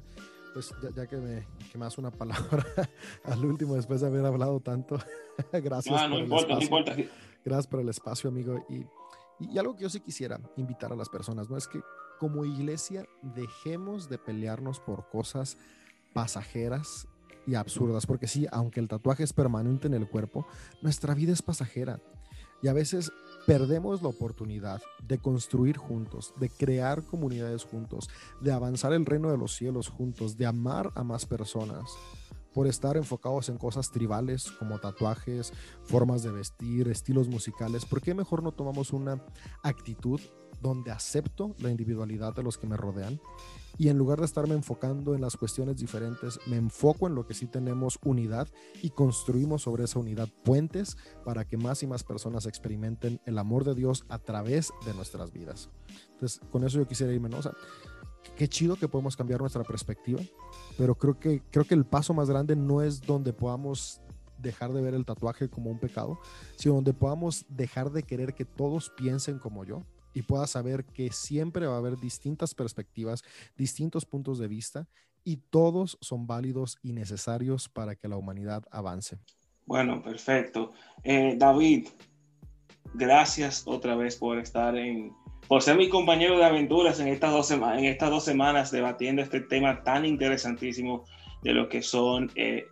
pues 0.53 0.71
ya, 0.83 0.89
ya 0.95 1.07
que, 1.07 1.17
me, 1.17 1.47
que 1.71 1.77
me 1.77 1.85
das 1.85 1.97
una 1.97 2.11
palabra 2.11 2.63
al 3.23 3.43
último 3.43 3.75
después 3.75 4.01
de 4.01 4.07
haber 4.07 4.23
hablado 4.23 4.59
tanto, 4.59 4.99
gracias. 5.51 5.99
Ah, 5.99 6.07
no, 6.07 6.17
no 6.17 6.23
importa, 6.23 6.53
no 6.53 6.61
importa. 6.61 6.95
Gracias 7.43 7.65
por 7.65 7.79
el 7.79 7.89
espacio, 7.89 8.29
amigo. 8.29 8.63
Y, 8.69 8.85
y 9.39 9.57
algo 9.57 9.75
que 9.75 9.81
yo 9.81 9.89
sí 9.89 10.01
quisiera 10.01 10.39
invitar 10.55 10.93
a 10.93 10.95
las 10.95 11.09
personas, 11.09 11.49
¿no? 11.49 11.57
Es 11.57 11.67
que 11.67 11.81
como 12.19 12.45
iglesia 12.45 13.07
dejemos 13.23 14.07
de 14.07 14.19
pelearnos 14.19 14.79
por 14.79 15.09
cosas 15.09 15.57
pasajeras 16.13 17.07
y 17.47 17.55
absurdas, 17.55 18.05
porque 18.05 18.27
sí, 18.27 18.47
aunque 18.51 18.79
el 18.79 18.87
tatuaje 18.87 19.23
es 19.23 19.33
permanente 19.33 19.87
en 19.87 19.93
el 19.93 20.07
cuerpo, 20.07 20.45
nuestra 20.81 21.13
vida 21.13 21.33
es 21.33 21.41
pasajera. 21.41 21.99
Y 22.61 22.67
a 22.67 22.73
veces 22.73 23.11
perdemos 23.47 24.03
la 24.03 24.09
oportunidad 24.09 24.81
de 25.07 25.17
construir 25.17 25.77
juntos, 25.77 26.33
de 26.39 26.49
crear 26.49 27.03
comunidades 27.03 27.63
juntos, 27.63 28.09
de 28.39 28.51
avanzar 28.51 28.93
el 28.93 29.05
reino 29.05 29.31
de 29.31 29.37
los 29.37 29.55
cielos 29.55 29.89
juntos, 29.89 30.37
de 30.37 30.45
amar 30.45 30.91
a 30.95 31.03
más 31.03 31.25
personas 31.25 31.97
por 32.53 32.67
estar 32.67 32.97
enfocados 32.97 33.49
en 33.49 33.57
cosas 33.57 33.91
tribales 33.91 34.51
como 34.51 34.79
tatuajes, 34.79 35.53
formas 35.83 36.21
de 36.21 36.31
vestir, 36.31 36.87
estilos 36.89 37.27
musicales, 37.27 37.85
¿por 37.85 38.01
qué 38.01 38.13
mejor 38.13 38.43
no 38.43 38.51
tomamos 38.51 38.91
una 38.91 39.23
actitud 39.63 40.19
donde 40.61 40.91
acepto 40.91 41.55
la 41.59 41.69
individualidad 41.69 42.35
de 42.35 42.43
los 42.43 42.57
que 42.57 42.67
me 42.67 42.77
rodean 42.77 43.19
y 43.77 43.89
en 43.89 43.97
lugar 43.97 44.19
de 44.19 44.25
estarme 44.25 44.53
enfocando 44.53 45.15
en 45.15 45.21
las 45.21 45.37
cuestiones 45.37 45.77
diferentes, 45.77 46.39
me 46.45 46.57
enfoco 46.57 47.07
en 47.07 47.15
lo 47.15 47.25
que 47.25 47.33
sí 47.33 47.47
tenemos 47.47 47.97
unidad 48.03 48.47
y 48.81 48.91
construimos 48.91 49.63
sobre 49.63 49.85
esa 49.85 49.99
unidad 49.99 50.29
puentes 50.43 50.97
para 51.25 51.45
que 51.45 51.57
más 51.57 51.81
y 51.83 51.87
más 51.87 52.03
personas 52.03 52.45
experimenten 52.45 53.19
el 53.25 53.37
amor 53.37 53.63
de 53.63 53.75
Dios 53.75 54.05
a 54.09 54.19
través 54.19 54.71
de 54.85 54.93
nuestras 54.93 55.31
vidas. 55.31 55.69
Entonces, 56.13 56.41
con 56.51 56.63
eso 56.63 56.77
yo 56.77 56.87
quisiera 56.87 57.13
irme, 57.13 57.29
¿no? 57.29 57.37
O 57.37 57.41
sea, 57.41 57.53
qué 58.35 58.47
chido 58.47 58.75
que 58.75 58.87
podemos 58.87 59.15
cambiar 59.15 59.39
nuestra 59.39 59.63
perspectiva, 59.63 60.21
pero 60.77 60.95
creo 60.95 61.17
que, 61.19 61.41
creo 61.49 61.65
que 61.65 61.75
el 61.75 61.85
paso 61.85 62.13
más 62.13 62.29
grande 62.29 62.55
no 62.55 62.81
es 62.81 63.01
donde 63.01 63.33
podamos 63.33 64.01
dejar 64.37 64.73
de 64.73 64.81
ver 64.81 64.93
el 64.93 65.05
tatuaje 65.05 65.49
como 65.49 65.69
un 65.69 65.79
pecado, 65.79 66.19
sino 66.55 66.75
donde 66.75 66.93
podamos 66.93 67.45
dejar 67.49 67.91
de 67.91 68.03
querer 68.03 68.33
que 68.33 68.45
todos 68.45 68.91
piensen 68.95 69.39
como 69.39 69.63
yo, 69.63 69.83
y 70.13 70.23
pueda 70.23 70.47
saber 70.47 70.85
que 70.85 71.11
siempre 71.11 71.67
va 71.67 71.75
a 71.75 71.79
haber 71.79 71.97
distintas 71.97 72.53
perspectivas, 72.53 73.23
distintos 73.57 74.05
puntos 74.05 74.39
de 74.39 74.47
vista 74.47 74.87
y 75.23 75.37
todos 75.37 75.97
son 76.01 76.27
válidos 76.27 76.77
y 76.81 76.93
necesarios 76.93 77.69
para 77.69 77.95
que 77.95 78.07
la 78.07 78.17
humanidad 78.17 78.63
avance. 78.71 79.17
Bueno, 79.65 80.01
perfecto. 80.01 80.73
Eh, 81.03 81.35
David, 81.37 81.87
gracias 82.93 83.63
otra 83.65 83.95
vez 83.95 84.15
por 84.15 84.39
estar 84.39 84.75
en, 84.75 85.13
por 85.47 85.61
ser 85.61 85.77
mi 85.77 85.89
compañero 85.89 86.37
de 86.37 86.45
aventuras 86.45 86.99
en 86.99 87.07
estas 87.07 87.31
dos, 87.31 87.51
en 87.51 87.85
estas 87.85 88.09
dos 88.09 88.25
semanas 88.25 88.71
debatiendo 88.71 89.21
este 89.21 89.41
tema 89.41 89.83
tan 89.83 90.05
interesantísimo 90.05 91.05
de 91.43 91.53
lo 91.53 91.69
que 91.69 91.81
son, 91.81 92.31
eh, 92.35 92.65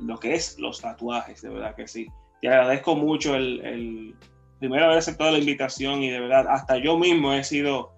lo 0.00 0.18
que 0.18 0.34
es 0.34 0.58
los 0.58 0.80
tatuajes, 0.80 1.42
de 1.42 1.50
verdad 1.50 1.74
que 1.76 1.86
sí. 1.86 2.06
Te 2.40 2.48
agradezco 2.48 2.96
mucho 2.96 3.34
el 3.34 4.16
primero 4.60 4.84
haber 4.84 4.98
aceptado 4.98 5.32
la 5.32 5.38
invitación 5.38 6.02
y 6.02 6.10
de 6.10 6.20
verdad 6.20 6.46
hasta 6.48 6.76
yo 6.76 6.98
mismo 6.98 7.32
he 7.32 7.42
sido 7.42 7.92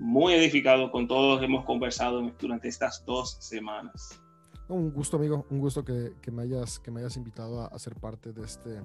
muy 0.00 0.32
edificado 0.32 0.90
con 0.90 1.06
todo 1.06 1.34
lo 1.34 1.38
que 1.40 1.46
hemos 1.46 1.64
conversado 1.64 2.20
durante 2.40 2.68
estas 2.68 3.04
dos 3.04 3.36
semanas. 3.40 4.20
Un 4.68 4.90
gusto, 4.90 5.16
amigo, 5.16 5.46
un 5.50 5.60
gusto 5.60 5.84
que, 5.84 6.12
me, 6.32 6.42
hayas, 6.42 6.78
que 6.78 6.90
me 6.90 7.00
hayas 7.00 7.16
invitado 7.16 7.62
a, 7.62 7.78
ser 7.78 7.94
parte 7.94 8.32
de 8.32 8.42
este, 8.42 8.80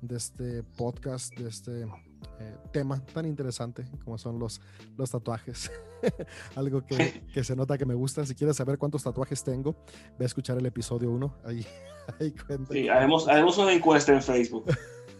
de 0.00 0.16
este 0.16 0.62
podcast, 0.62 1.36
de 1.38 1.48
este 1.48 1.82
eh, 1.82 2.56
tema 2.72 3.04
tan 3.12 3.26
interesante 3.26 3.84
como 4.04 4.16
son 4.16 4.38
los, 4.38 4.60
los 4.96 5.10
tatuajes. 5.10 5.70
Algo 6.56 6.84
que, 6.84 7.22
que, 7.34 7.44
se 7.44 7.54
nota 7.54 7.76
que 7.76 7.86
me 7.86 7.94
gusta. 7.94 8.24
Si 8.24 8.34
quieres 8.34 8.56
saber 8.56 8.78
cuántos 8.78 9.02
tatuajes 9.02 9.44
tengo, 9.44 9.76
ve 10.18 10.24
a 10.24 10.26
escuchar 10.26 10.58
el 10.58 10.66
episodio 10.66 11.10
1. 11.10 11.34
Ahí, 11.44 11.66
ahí 12.20 12.32
cuenta. 12.32 12.72
Sí, 12.72 12.88
haremos, 12.88 13.28
haremos 13.28 13.58
una 13.58 13.72
encuesta 13.72 14.12
en 14.12 14.22
Facebook. 14.22 14.64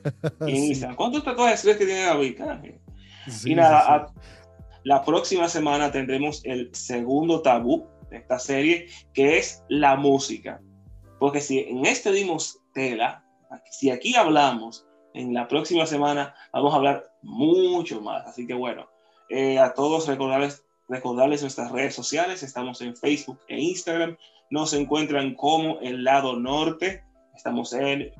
¿Cuántos 0.96 1.24
tatuajes 1.24 1.62
crees 1.62 1.76
que 1.76 1.86
tiene 1.86 2.04
David? 2.04 2.40
y 3.44 3.54
nada, 3.54 4.12
la 4.84 5.04
próxima 5.04 5.48
semana 5.48 5.92
tendremos 5.92 6.44
el 6.44 6.74
segundo 6.74 7.42
tabú 7.42 7.86
de 8.10 8.18
esta 8.18 8.38
serie, 8.38 8.88
que 9.14 9.38
es 9.38 9.62
la 9.68 9.96
música. 9.96 10.60
Porque 11.18 11.40
si 11.40 11.60
en 11.60 11.86
este 11.86 12.10
dimos 12.12 12.58
tela, 12.74 13.24
si 13.70 13.90
aquí 13.90 14.16
hablamos, 14.16 14.86
en 15.14 15.34
la 15.34 15.46
próxima 15.46 15.86
semana 15.86 16.34
vamos 16.52 16.72
a 16.72 16.76
hablar 16.76 17.12
mucho 17.22 18.00
más. 18.00 18.26
Así 18.26 18.46
que 18.46 18.54
bueno, 18.54 18.88
eh, 19.28 19.58
a 19.58 19.74
todos 19.74 20.08
recordarles, 20.08 20.64
recordarles 20.88 21.42
nuestras 21.42 21.70
redes 21.70 21.94
sociales. 21.94 22.42
Estamos 22.42 22.80
en 22.80 22.96
Facebook 22.96 23.38
e 23.48 23.60
Instagram. 23.60 24.16
Nos 24.50 24.72
encuentran 24.72 25.34
como 25.34 25.80
el 25.80 26.04
lado 26.04 26.38
norte. 26.38 27.04
Estamos 27.34 27.72
en 27.72 28.12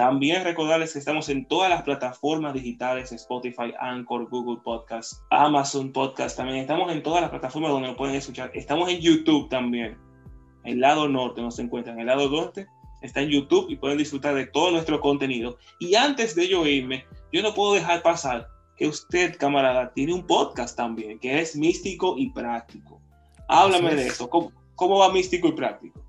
también 0.00 0.44
recordarles 0.44 0.94
que 0.94 0.98
estamos 0.98 1.28
en 1.28 1.44
todas 1.44 1.68
las 1.68 1.82
plataformas 1.82 2.54
digitales, 2.54 3.12
Spotify, 3.12 3.74
Anchor, 3.78 4.30
Google 4.30 4.62
Podcast, 4.64 5.20
Amazon 5.28 5.92
Podcast, 5.92 6.38
también 6.38 6.60
estamos 6.60 6.90
en 6.90 7.02
todas 7.02 7.20
las 7.20 7.28
plataformas 7.28 7.70
donde 7.70 7.88
nos 7.88 7.98
pueden 7.98 8.14
escuchar. 8.14 8.50
Estamos 8.54 8.88
en 8.88 8.98
YouTube 8.98 9.50
también. 9.50 9.98
El 10.64 10.80
lado 10.80 11.06
norte 11.06 11.42
nos 11.42 11.58
encuentran. 11.58 12.00
El 12.00 12.06
lado 12.06 12.30
norte 12.30 12.66
está 13.02 13.20
en 13.20 13.28
YouTube 13.28 13.66
y 13.68 13.76
pueden 13.76 13.98
disfrutar 13.98 14.34
de 14.34 14.46
todo 14.46 14.70
nuestro 14.70 15.02
contenido. 15.02 15.58
Y 15.78 15.94
antes 15.96 16.34
de 16.34 16.48
yo 16.48 16.64
irme, 16.64 17.04
yo 17.30 17.42
no 17.42 17.52
puedo 17.52 17.74
dejar 17.74 18.02
pasar 18.02 18.48
que 18.78 18.88
usted, 18.88 19.36
camarada, 19.36 19.92
tiene 19.92 20.14
un 20.14 20.26
podcast 20.26 20.78
también, 20.78 21.18
que 21.18 21.40
es 21.42 21.54
místico 21.56 22.14
y 22.16 22.30
práctico. 22.30 23.02
Háblame 23.48 23.96
de 23.96 24.06
eso. 24.06 24.30
¿Cómo, 24.30 24.50
¿Cómo 24.76 24.98
va 24.98 25.12
místico 25.12 25.48
y 25.48 25.52
práctico? 25.52 26.02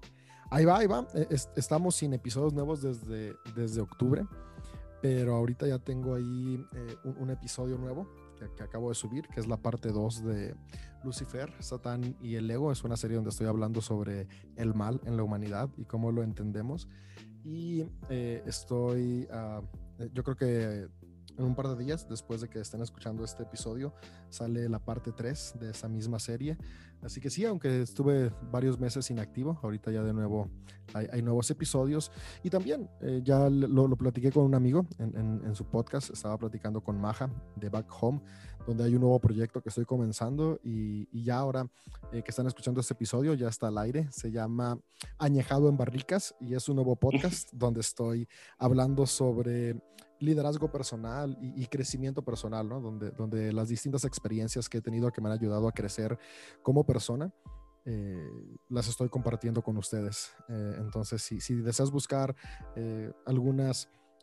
Ahí 0.52 0.66
va, 0.66 0.80
ahí 0.80 0.88
va. 0.88 1.08
E, 1.14 1.28
estamos 1.56 1.96
sin 1.96 2.14
episodios 2.14 2.54
nuevos 2.54 2.82
desde, 2.82 3.36
desde 3.56 3.80
octubre, 3.80 4.26
pero 5.02 5.36
ahorita 5.36 5.66
ya 5.66 5.80
tengo 5.80 6.16
ahí 6.16 6.62
eh, 6.74 6.96
un, 7.06 7.30
episodio 7.30 7.78
nuevo 7.78 8.06
que, 8.58 8.62
acabo 8.62 8.90
de 8.90 8.96
subir, 8.96 9.30
que 9.30 9.40
es 9.40 9.48
la 9.48 9.56
parte 9.56 9.94
2 9.94 10.26
de 10.26 10.56
Lucifer, 11.06 11.54
Satán 11.60 12.18
y 12.22 12.36
el 12.36 12.52
ego. 12.52 12.70
Es 12.70 12.84
una 12.84 12.98
serie 12.98 13.16
donde 13.16 13.30
estoy 13.30 13.48
hablando 13.48 13.80
sobre 13.80 14.28
el 14.58 14.74
mal 14.74 15.00
en 15.06 15.16
la 15.16 15.24
humanidad 15.24 15.70
y 15.78 15.86
cómo 15.86 16.12
lo 16.12 16.22
entendemos. 16.22 16.90
Y 17.46 17.86
eh, 18.10 18.44
estoy, 18.46 19.30
ah, 19.32 19.62
yo 20.14 20.22
creo 20.24 20.36
que 20.36 20.90
en 21.38 21.46
un 21.46 21.56
par 21.56 21.68
de 21.68 21.84
días, 21.84 22.08
después 22.08 22.42
de 22.42 22.50
que 22.50 22.60
estén 22.60 22.82
escuchando 22.82 23.24
este 23.24 23.44
episodio, 23.44 23.94
sale 24.30 24.68
la 24.70 24.80
parte 24.80 25.12
3 25.12 25.56
de 25.60 25.72
esa 25.72 25.88
misma 25.88 26.20
serie. 26.20 26.58
Así 27.02 27.20
que 27.20 27.30
sí, 27.30 27.46
aunque 27.46 27.82
estuve 27.82 28.32
varios 28.52 28.80
meses 28.80 29.10
inactivo, 29.10 29.60
ahorita 29.64 29.92
ya 29.92 30.04
de 30.04 30.14
nuevo 30.14 30.50
hay, 30.94 31.22
nuevos 31.22 31.50
episodios. 31.50 32.12
Y 32.44 32.50
también 32.50 32.90
eh, 33.02 33.22
ya 33.24 33.50
lo, 33.50 33.96
platiqué 33.96 34.32
con 34.32 34.44
un 34.44 34.56
amigo 34.56 34.86
en, 35.00 35.56
su 35.56 35.66
podcast, 35.66 36.12
estaba 36.12 36.38
platicando 36.38 36.82
con 36.82 37.00
Maja 37.00 37.30
de 37.56 37.70
Back 37.70 37.88
Home, 38.02 38.22
donde 38.66 38.84
hay 38.84 38.96
un 38.96 39.02
nuevo 39.02 39.20
proyecto 39.20 39.62
que 39.62 39.70
estoy 39.70 39.86
comenzando 39.86 40.60
y, 40.64 41.08
ya 41.24 41.38
ahora 41.38 41.68
eh, 42.12 42.24
que 42.24 42.32
están 42.32 42.48
escuchando 42.48 42.82
este 42.82 42.94
episodio 42.94 43.34
ya 43.34 43.48
está 43.48 43.68
al 43.68 43.78
aire. 43.78 44.08
Se 44.12 44.32
llama 44.32 44.80
Añejado 45.18 45.70
en 45.70 45.78
Barricas 45.78 46.36
y 46.40 46.56
es 46.56 46.68
un 46.70 46.76
nuevo 46.76 46.96
podcast 46.96 47.50
donde 47.54 47.82
estoy 47.82 48.28
hablando 48.58 49.06
sobre 49.06 49.82
liderazgo 50.20 50.72
personal 50.72 51.38
y, 51.42 51.66
crecimiento 51.66 52.22
personal, 52.22 52.70
¿no? 52.70 52.80
Donde, 52.80 53.10
donde 53.12 53.52
las 53.52 53.70
distintas 53.70 54.06
experiencias 54.06 54.70
que 54.70 54.78
he 54.78 54.82
tenido 54.82 55.12
que 55.12 55.20
me 55.20 55.30
han 55.30 55.34
ayudado 55.34 55.68
a 55.68 55.72
crecer 55.72 56.18
como 56.62 56.86
persona, 56.86 57.34
eh, 57.86 58.30
las 58.70 58.88
estoy 58.88 59.10
compartiendo 59.10 59.64
con 59.64 59.78
ustedes. 59.78 60.32
Eh, 60.48 60.76
entonces, 60.78 61.24
si, 61.24 61.42
si, 61.42 61.56
deseas 61.56 61.90
buscar 61.90 62.36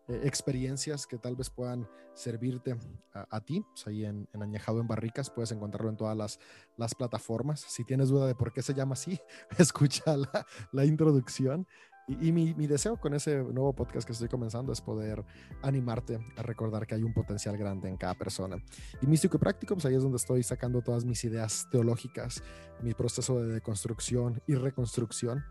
eh, 0.08 0.20
experiencias 0.24 1.06
que 1.06 1.18
tal 1.18 1.36
vez 1.36 1.50
puedan 1.50 1.88
servirte 2.14 2.76
a, 3.12 3.40
ti, 3.40 3.62
pues 3.70 3.86
ahí 3.86 4.04
en, 4.04 4.28
en, 4.32 4.42
Añejado 4.42 4.80
en 4.80 4.88
Barricas, 4.88 5.30
puedes 5.30 5.52
encontrarlo 5.52 5.90
en 5.90 5.96
todas 5.96 6.16
las, 6.16 6.40
las, 6.76 6.94
plataformas. 6.94 7.60
Si 7.60 7.84
tienes 7.84 8.08
duda 8.08 8.26
de 8.26 8.34
por 8.34 8.52
qué 8.52 8.62
se 8.62 8.74
llama 8.74 8.94
así, 8.94 9.20
escucha 9.58 10.16
la, 10.16 10.46
la 10.72 10.84
introducción 10.84 11.66
y, 12.08 12.32
mi, 12.32 12.54
mi, 12.54 12.66
deseo 12.66 12.96
con 12.96 13.12
ese 13.12 13.36
nuevo 13.36 13.74
podcast 13.74 14.06
que 14.06 14.14
estoy 14.14 14.28
comenzando 14.28 14.72
es 14.72 14.80
poder 14.80 15.22
animarte 15.60 16.18
a 16.38 16.42
recordar 16.42 16.86
que 16.86 16.94
hay 16.94 17.02
un 17.02 17.12
potencial 17.12 17.58
grande 17.58 17.90
en 17.90 17.98
cada 17.98 18.14
persona. 18.14 18.56
Y 19.02 19.06
místico 19.06 19.36
y 19.36 19.40
práctico, 19.40 19.74
pues 19.74 19.84
ahí 19.84 19.94
es 19.94 20.02
donde 20.02 20.16
estoy 20.16 20.42
sacando 20.42 20.80
todas 20.80 21.04
mis 21.04 21.22
ideas 21.24 21.68
teológicas, 21.70 22.42
mi 22.82 22.94
proceso 22.94 23.42
de 23.42 23.52
deconstrucción 23.52 24.40
y 24.46 24.54
reconstrucción 24.54 25.44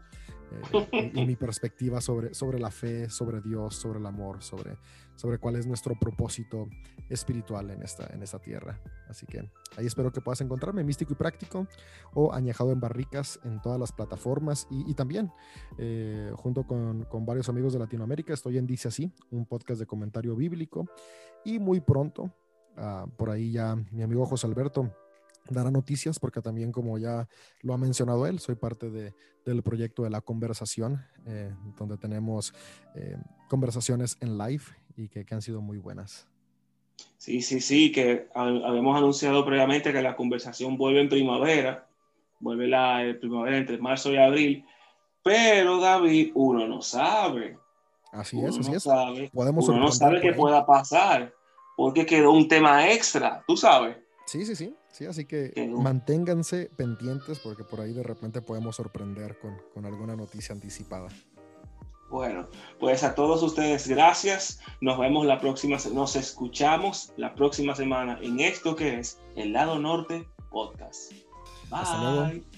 eh, 0.92 1.12
y, 1.14 1.26
mi 1.26 1.36
perspectiva 1.36 2.02
sobre, 2.02 2.34
sobre 2.34 2.60
la 2.60 2.72
fe, 2.72 3.10
sobre 3.10 3.42
Dios, 3.42 3.76
sobre 3.76 4.00
el 4.00 4.06
amor, 4.06 4.42
sobre, 4.42 4.78
sobre 5.16 5.38
cuál 5.38 5.56
es 5.56 5.66
nuestro 5.66 5.96
propósito 6.00 6.68
espiritual 7.10 7.70
en 7.72 7.84
esta, 7.84 8.08
en 8.14 8.24
esta 8.24 8.40
tierra. 8.40 8.80
Así 9.10 9.26
que 9.26 9.50
ahí 9.78 9.86
espero 9.86 10.12
que 10.12 10.22
puedas 10.22 10.42
encontrarme 10.42 10.84
místico 10.84 11.14
y 11.14 11.16
práctico 11.16 11.68
o 12.14 12.34
añejado 12.34 12.72
en 12.72 12.80
barricas 12.80 13.40
en 13.44 13.62
todas 13.62 13.80
las 13.80 13.92
plataformas 13.92 14.68
y, 14.70 14.94
también 14.94 15.32
eh, 15.78 16.32
junto 16.36 16.66
con, 16.66 17.04
con, 17.06 17.26
varios 17.26 17.50
amigos 17.50 17.74
de 17.74 17.80
Latinoamérica 17.80 18.34
estoy 18.34 18.58
en 18.58 18.68
Dice 18.68 18.88
Así, 18.88 19.12
un 19.32 19.46
podcast 19.46 19.80
de 19.80 19.86
comentario 19.86 20.36
bíblico 20.36 20.86
y 21.46 21.60
muy 21.60 21.80
pronto, 21.80 22.34
ah, 22.76 23.06
por 23.18 23.30
ahí 23.30 23.52
ya 23.52 23.76
mi 23.92 24.04
amigo 24.04 24.26
José 24.26 24.48
Alberto 24.48 24.92
dará 25.50 25.72
noticias 25.72 26.20
porque 26.20 26.42
también 26.42 26.72
como 26.72 26.98
ya 26.98 27.28
lo 27.62 27.74
ha 27.74 27.78
mencionado 27.78 28.26
él, 28.28 28.40
soy 28.40 28.56
parte 28.56 28.90
de, 28.90 29.14
del 29.46 29.64
proyecto 29.64 30.04
de 30.04 30.10
la 30.10 30.22
conversación, 30.22 31.06
eh, 31.26 31.54
donde 31.78 31.98
tenemos 31.98 32.54
eh, 32.96 33.18
conversaciones 33.50 34.18
en 34.22 34.38
live 34.38 34.64
y 34.96 35.10
que, 35.10 35.26
que, 35.26 35.36
han 35.36 35.42
sido 35.42 35.62
muy 35.62 35.78
buenas. 35.78 36.28
Sí, 37.18 37.42
sí, 37.42 37.62
sí, 37.62 37.92
que 37.92 38.28
habíamos 38.34 38.98
anunciado 38.98 39.46
previamente 39.46 39.94
que 39.94 40.02
la 40.02 40.16
conversación 40.16 40.78
vuelve 40.78 41.02
en 41.02 41.10
primavera, 41.10 41.88
vuelve 42.40 42.68
la 42.68 43.16
primavera 43.20 43.58
entre 43.58 43.78
marzo 43.78 44.12
y 44.12 44.18
abril, 44.18 44.66
pero 45.24 45.80
David, 45.80 46.32
uno 46.36 46.68
no 46.68 46.82
sabe. 46.82 47.58
Así 48.12 48.40
es, 48.40 48.58
así 48.58 48.74
es. 48.74 49.32
Podemos 49.32 49.68
uno 49.68 49.80
no 49.80 49.92
sabe 49.92 50.22
qué 50.22 50.34
pueda 50.34 50.66
pasar, 50.66 51.34
porque 51.76 52.06
quedó 52.06 52.32
un 52.32 52.48
tema 52.48 52.92
extra, 52.92 53.44
tú 53.48 53.58
sabes. 53.58 53.98
Sí, 54.26 54.46
sí, 54.46 54.56
sí, 54.56 54.76
sí, 54.98 55.06
así 55.06 55.26
que 55.26 55.54
manténganse 55.72 56.70
pendientes 56.76 57.40
porque 57.40 57.64
por 57.64 57.82
ahí 57.82 57.94
de 57.94 58.04
repente 58.04 58.42
podemos 58.42 58.76
sorprender 58.76 59.38
con, 59.40 59.58
con 59.74 59.86
alguna 59.86 60.16
noticia 60.16 60.54
anticipada. 60.54 61.10
Bueno, 62.10 62.48
pues 62.80 63.04
a 63.04 63.16
todos 63.16 63.44
ustedes 63.44 63.88
gracias. 63.88 64.60
Nos 64.82 64.98
vemos 64.98 65.26
la 65.26 65.40
próxima, 65.40 65.78
nos 65.94 66.16
escuchamos 66.16 67.14
la 67.18 67.36
próxima 67.36 67.76
semana 67.76 68.18
en 68.22 68.40
esto 68.40 68.76
que 68.76 69.00
es 69.00 69.20
el 69.36 69.54
lado 69.54 69.78
norte 69.78 70.26
podcast. 70.50 71.12
Bye. 71.70 72.57